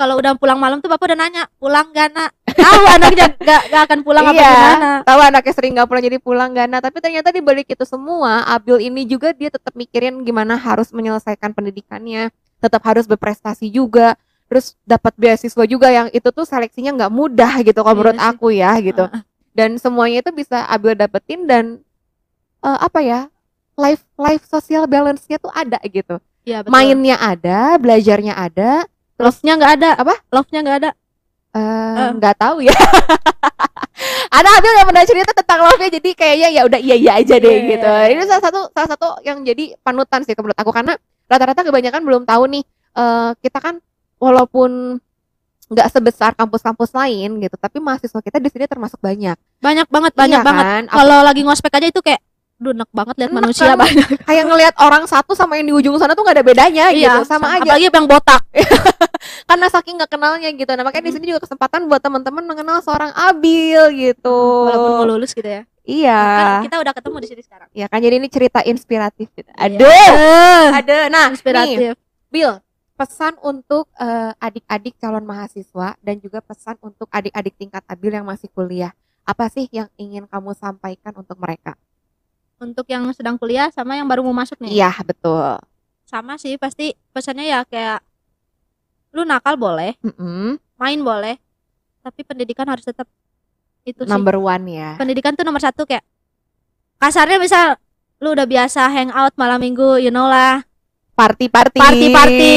[0.00, 2.32] kalau udah pulang malam tuh bapak udah nanya pulang gak nak?
[2.50, 4.48] Tahu anaknya gak, gak akan pulang apa Iya.
[4.50, 4.90] gimana.
[5.04, 8.80] tahu anaknya sering nggak pulang jadi pulang gana tapi ternyata di balik itu semua Abil
[8.80, 15.12] ini juga dia tetap mikirin gimana harus menyelesaikan pendidikannya tetap harus berprestasi juga terus dapat
[15.14, 18.26] beasiswa juga yang itu tuh seleksinya nggak mudah gitu kalau Iya menurut sih.
[18.26, 19.04] aku ya gitu.
[19.50, 21.64] Dan semuanya itu bisa Abil dapetin dan
[22.60, 23.20] eh, apa ya
[23.74, 26.18] life life social balance-nya tuh ada gitu.
[26.42, 26.72] Iya betul.
[26.72, 28.84] Mainnya ada belajarnya ada
[29.20, 29.90] love-nya nggak ada.
[29.94, 30.14] Apa?
[30.28, 30.90] love-nya nggak ada?
[31.50, 32.74] Eh, nggak tahu ya.
[34.30, 37.36] Ada Abil yang pernah cerita tentang love nya jadi kayaknya ya udah iya iya aja
[37.36, 37.90] deh Iya, gitu.
[37.90, 38.08] iya.
[38.08, 40.94] ini salah satu salah satu yang jadi panutan sih menurut aku karena
[41.26, 42.62] rata-rata kebanyakan belum tahu nih
[42.96, 43.74] eh, kita kan
[44.16, 45.02] walaupun
[45.70, 49.36] nggak sebesar kampus-kampus lain gitu tapi mahasiswa kita di sini termasuk banyak.
[49.60, 50.64] Banyak banget banyak Iya banget.
[50.64, 50.82] kan?
[50.88, 52.20] Kalau lagi ngospek aja itu kayak
[52.60, 53.80] duh enak banget lihat manusia kan?
[53.80, 54.08] banyak.
[54.28, 57.24] Kayak ngelihat orang satu sama yang di ujung sana tuh nggak ada bedanya gitu.
[57.24, 57.64] Sama aja.
[57.64, 58.42] Apalagi yang botak.
[59.48, 60.68] Karena saking nggak kenalnya gitu.
[60.76, 64.68] Nah makanya di sini juga kesempatan buat teman-teman mengenal seorang Abil gitu.
[64.68, 65.64] Walaupun mau lulus gitu ya.
[65.88, 66.20] Iya.
[66.20, 67.68] Kan kita udah ketemu di sini sekarang.
[67.72, 69.32] Ya kan jadi ini cerita inspiratif.
[69.32, 69.48] Gitu.
[69.48, 69.64] Iya.
[69.64, 70.96] Aduh, Eh, ada.
[71.08, 71.96] Nah, nih, inspiratif
[72.28, 72.60] Bill,
[72.94, 78.52] pesan untuk eh, adik-adik calon mahasiswa dan juga pesan untuk adik-adik tingkat Abil yang masih
[78.52, 78.92] kuliah.
[79.24, 81.74] Apa sih yang ingin kamu sampaikan untuk mereka?
[82.60, 85.56] Untuk yang sedang kuliah sama yang baru mau masuk nih Iya, betul.
[86.04, 88.02] sama sih pasti pesannya ya kayak
[89.10, 90.58] lu nakal boleh Mm-mm.
[90.76, 91.38] main boleh
[92.00, 93.06] tapi pendidikan harus tetap
[93.82, 94.90] itu sih Number one ya.
[94.94, 96.04] pendidikan tuh nomor satu kayak
[96.96, 97.78] kasarnya misal
[98.18, 100.60] lu udah biasa hangout malam minggu you know lah
[101.12, 101.76] Party-party.
[101.76, 102.56] party party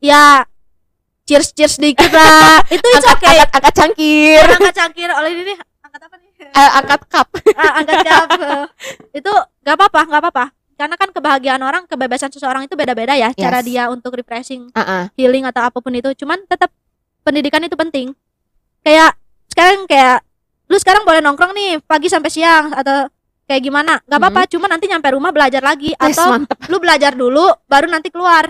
[0.00, 0.42] ya
[1.22, 4.42] cheers cheers dikit lah itu itu kayak angkat, angkat cangkir.
[4.44, 7.28] angkat cangkir oleh ini nih, angkat apa nih Eh, angkat cup.
[7.54, 8.64] Ah, angkat cap eh.
[9.14, 13.58] itu gak apa-apa nggak apa-apa karena kan kebahagiaan orang kebebasan seseorang itu beda-beda ya cara
[13.58, 13.66] Yes.
[13.66, 15.08] dia untuk refreshing Ah-ah.
[15.14, 16.68] healing atau apa pun itu cuman tetap
[17.22, 18.12] pendidikan itu penting
[18.82, 19.16] kayak
[19.48, 20.20] sekarang kayak
[20.66, 23.08] lu sekarang boleh nongkrong nih pagi sampai siang atau
[23.44, 26.58] kayak gimana nggak apa-apa cuma nanti nyampe rumah belajar lagi Yes, atau mantep.
[26.66, 28.44] lu belajar dulu baru nanti keluar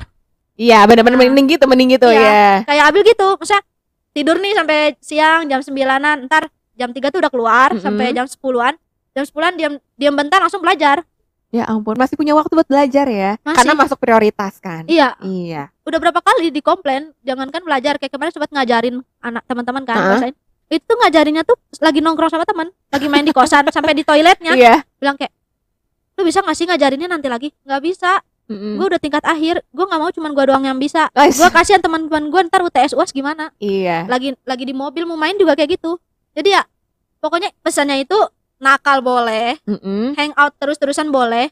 [0.56, 1.28] Iya, benar-benar Nah.
[1.28, 2.16] mending gitu, mending gitu Iya.
[2.18, 2.50] ya.
[2.66, 3.62] kayak Abil gitu maksudnya
[4.10, 7.80] tidur nih sampai siang jam sembilanan ntar jam 3 tuh udah keluar Mm-mm.
[7.80, 8.74] sampai jam 10-an
[9.10, 11.02] jam 10-an diam diam bentar langsung belajar
[11.48, 13.38] Ya ampun, masih punya waktu buat belajar ya.
[13.40, 13.56] Masih.
[13.56, 14.82] Karena masuk prioritas kan.
[14.84, 15.70] iya Iya.
[15.82, 20.10] udah berapa kali dikomplain jangankan belajar kayak kemarin sempat ngajarin anak teman-teman kan Heeh.
[20.12, 20.34] kosain.
[20.66, 24.52] itu tuh ngajarinnya tuh lagi nongkrong sama teman lagi main di kosan sampai di toiletnya
[24.52, 24.82] Iya.
[24.96, 25.30] bilang kayak
[26.14, 28.74] lu bisa nggak sih ngajarinnya nanti lagi nggak bisa Mm-mm.
[28.74, 32.26] gue udah tingkat akhir gue nggak mau cuman gue doang yang bisa gue kasihan teman-teman
[32.26, 34.06] gue ntar UTS UAS gimana Iya.
[34.06, 36.02] lagi lagi di mobil mau main juga kayak gitu
[36.36, 36.62] jadi ya
[37.18, 38.16] pokoknya pesannya itu
[38.56, 40.12] nakal boleh Mm-mm.
[40.14, 41.48] hangout terus-terusan boleh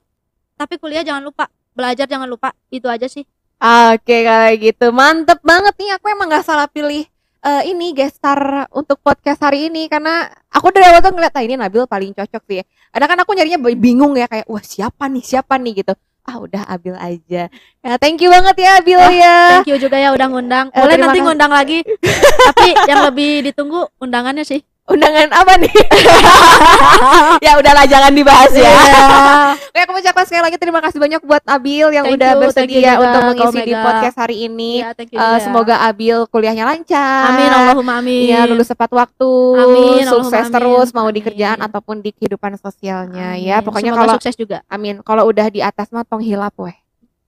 [0.55, 3.25] tapi kuliah jangan lupa belajar jangan lupa itu aja sih
[3.59, 7.07] Oke kalau gitu mantep banget nih aku emang nggak salah pilih
[7.41, 11.41] eh, ini guest star untuk podcast hari ini karena aku dari awal tuh ngeliat ah
[11.41, 12.65] ini Nabil paling cocok sih ya.
[12.91, 15.95] Kadang kan aku nyarinya bingung ya kayak wah siapa nih siapa nih gitu.
[16.25, 17.49] Ah udah Abil aja.
[17.81, 19.61] Ya thank you banget ya Abil Oh, ya.
[19.61, 21.79] thank you juga ya udah ngundang Eh, boleh nanti ngundang lagi
[22.53, 25.73] tapi yang lebih ditunggu undangannya sih Undangan apa nih?
[27.47, 28.69] ya udahlah jangan dibahas ya.
[28.69, 29.05] Iya.
[29.73, 32.37] Oke, aku ucapkan sekali lagi terima kasih banyak buat Abil yang Thank udah you, thank
[32.37, 33.81] you bersedia juga untuk mengisi di Omega.
[33.83, 34.73] podcast hari ini.
[34.93, 35.41] Thank you Eh, juga.
[35.41, 37.23] semoga Abil kuliahnya lancar.
[37.27, 39.33] amin Allahumma amin Iya, lulus tepat waktu.
[39.57, 40.53] Amin, Sukses Allahumma amin.
[40.53, 43.59] terus mau di kerjaan ataupun di kehidupan sosialnya ya.
[43.59, 43.65] Amin.
[43.65, 45.01] Pokoknya Semoga kalau sukses juga amin.
[45.01, 46.77] Kalau udah di atas mah tong hilap weh.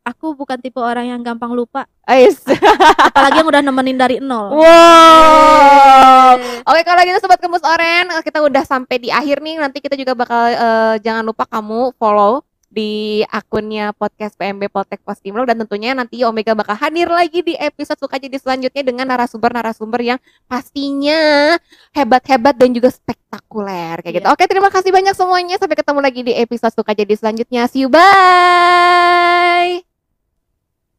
[0.06, 2.38] Aku bukan tipe orang yang gampang lupa Ais.
[3.10, 6.38] apalagi yang udah nemenin dari nol wow.
[6.66, 9.62] Oke, kalau gitu sobat kemus oren, kita udah sampai di akhir nih.
[9.62, 15.48] Nanti kita juga bakal eh, jangan lupa kamu follow di akunnya podcast PMB Poltek Postimlo
[15.48, 20.18] dan tentunya nanti Omega bakal hadir lagi di episode suka jadi selanjutnya dengan narasumber-narasumber yang
[20.44, 21.56] pastinya
[21.96, 24.26] hebat-hebat dan juga spektakuler kayak gitu.
[24.28, 24.34] Iya.
[24.36, 25.56] Oke, terima kasih banyak semuanya.
[25.56, 27.64] Sampai ketemu lagi di episode suka jadi selanjutnya.
[27.70, 29.85] See you bye.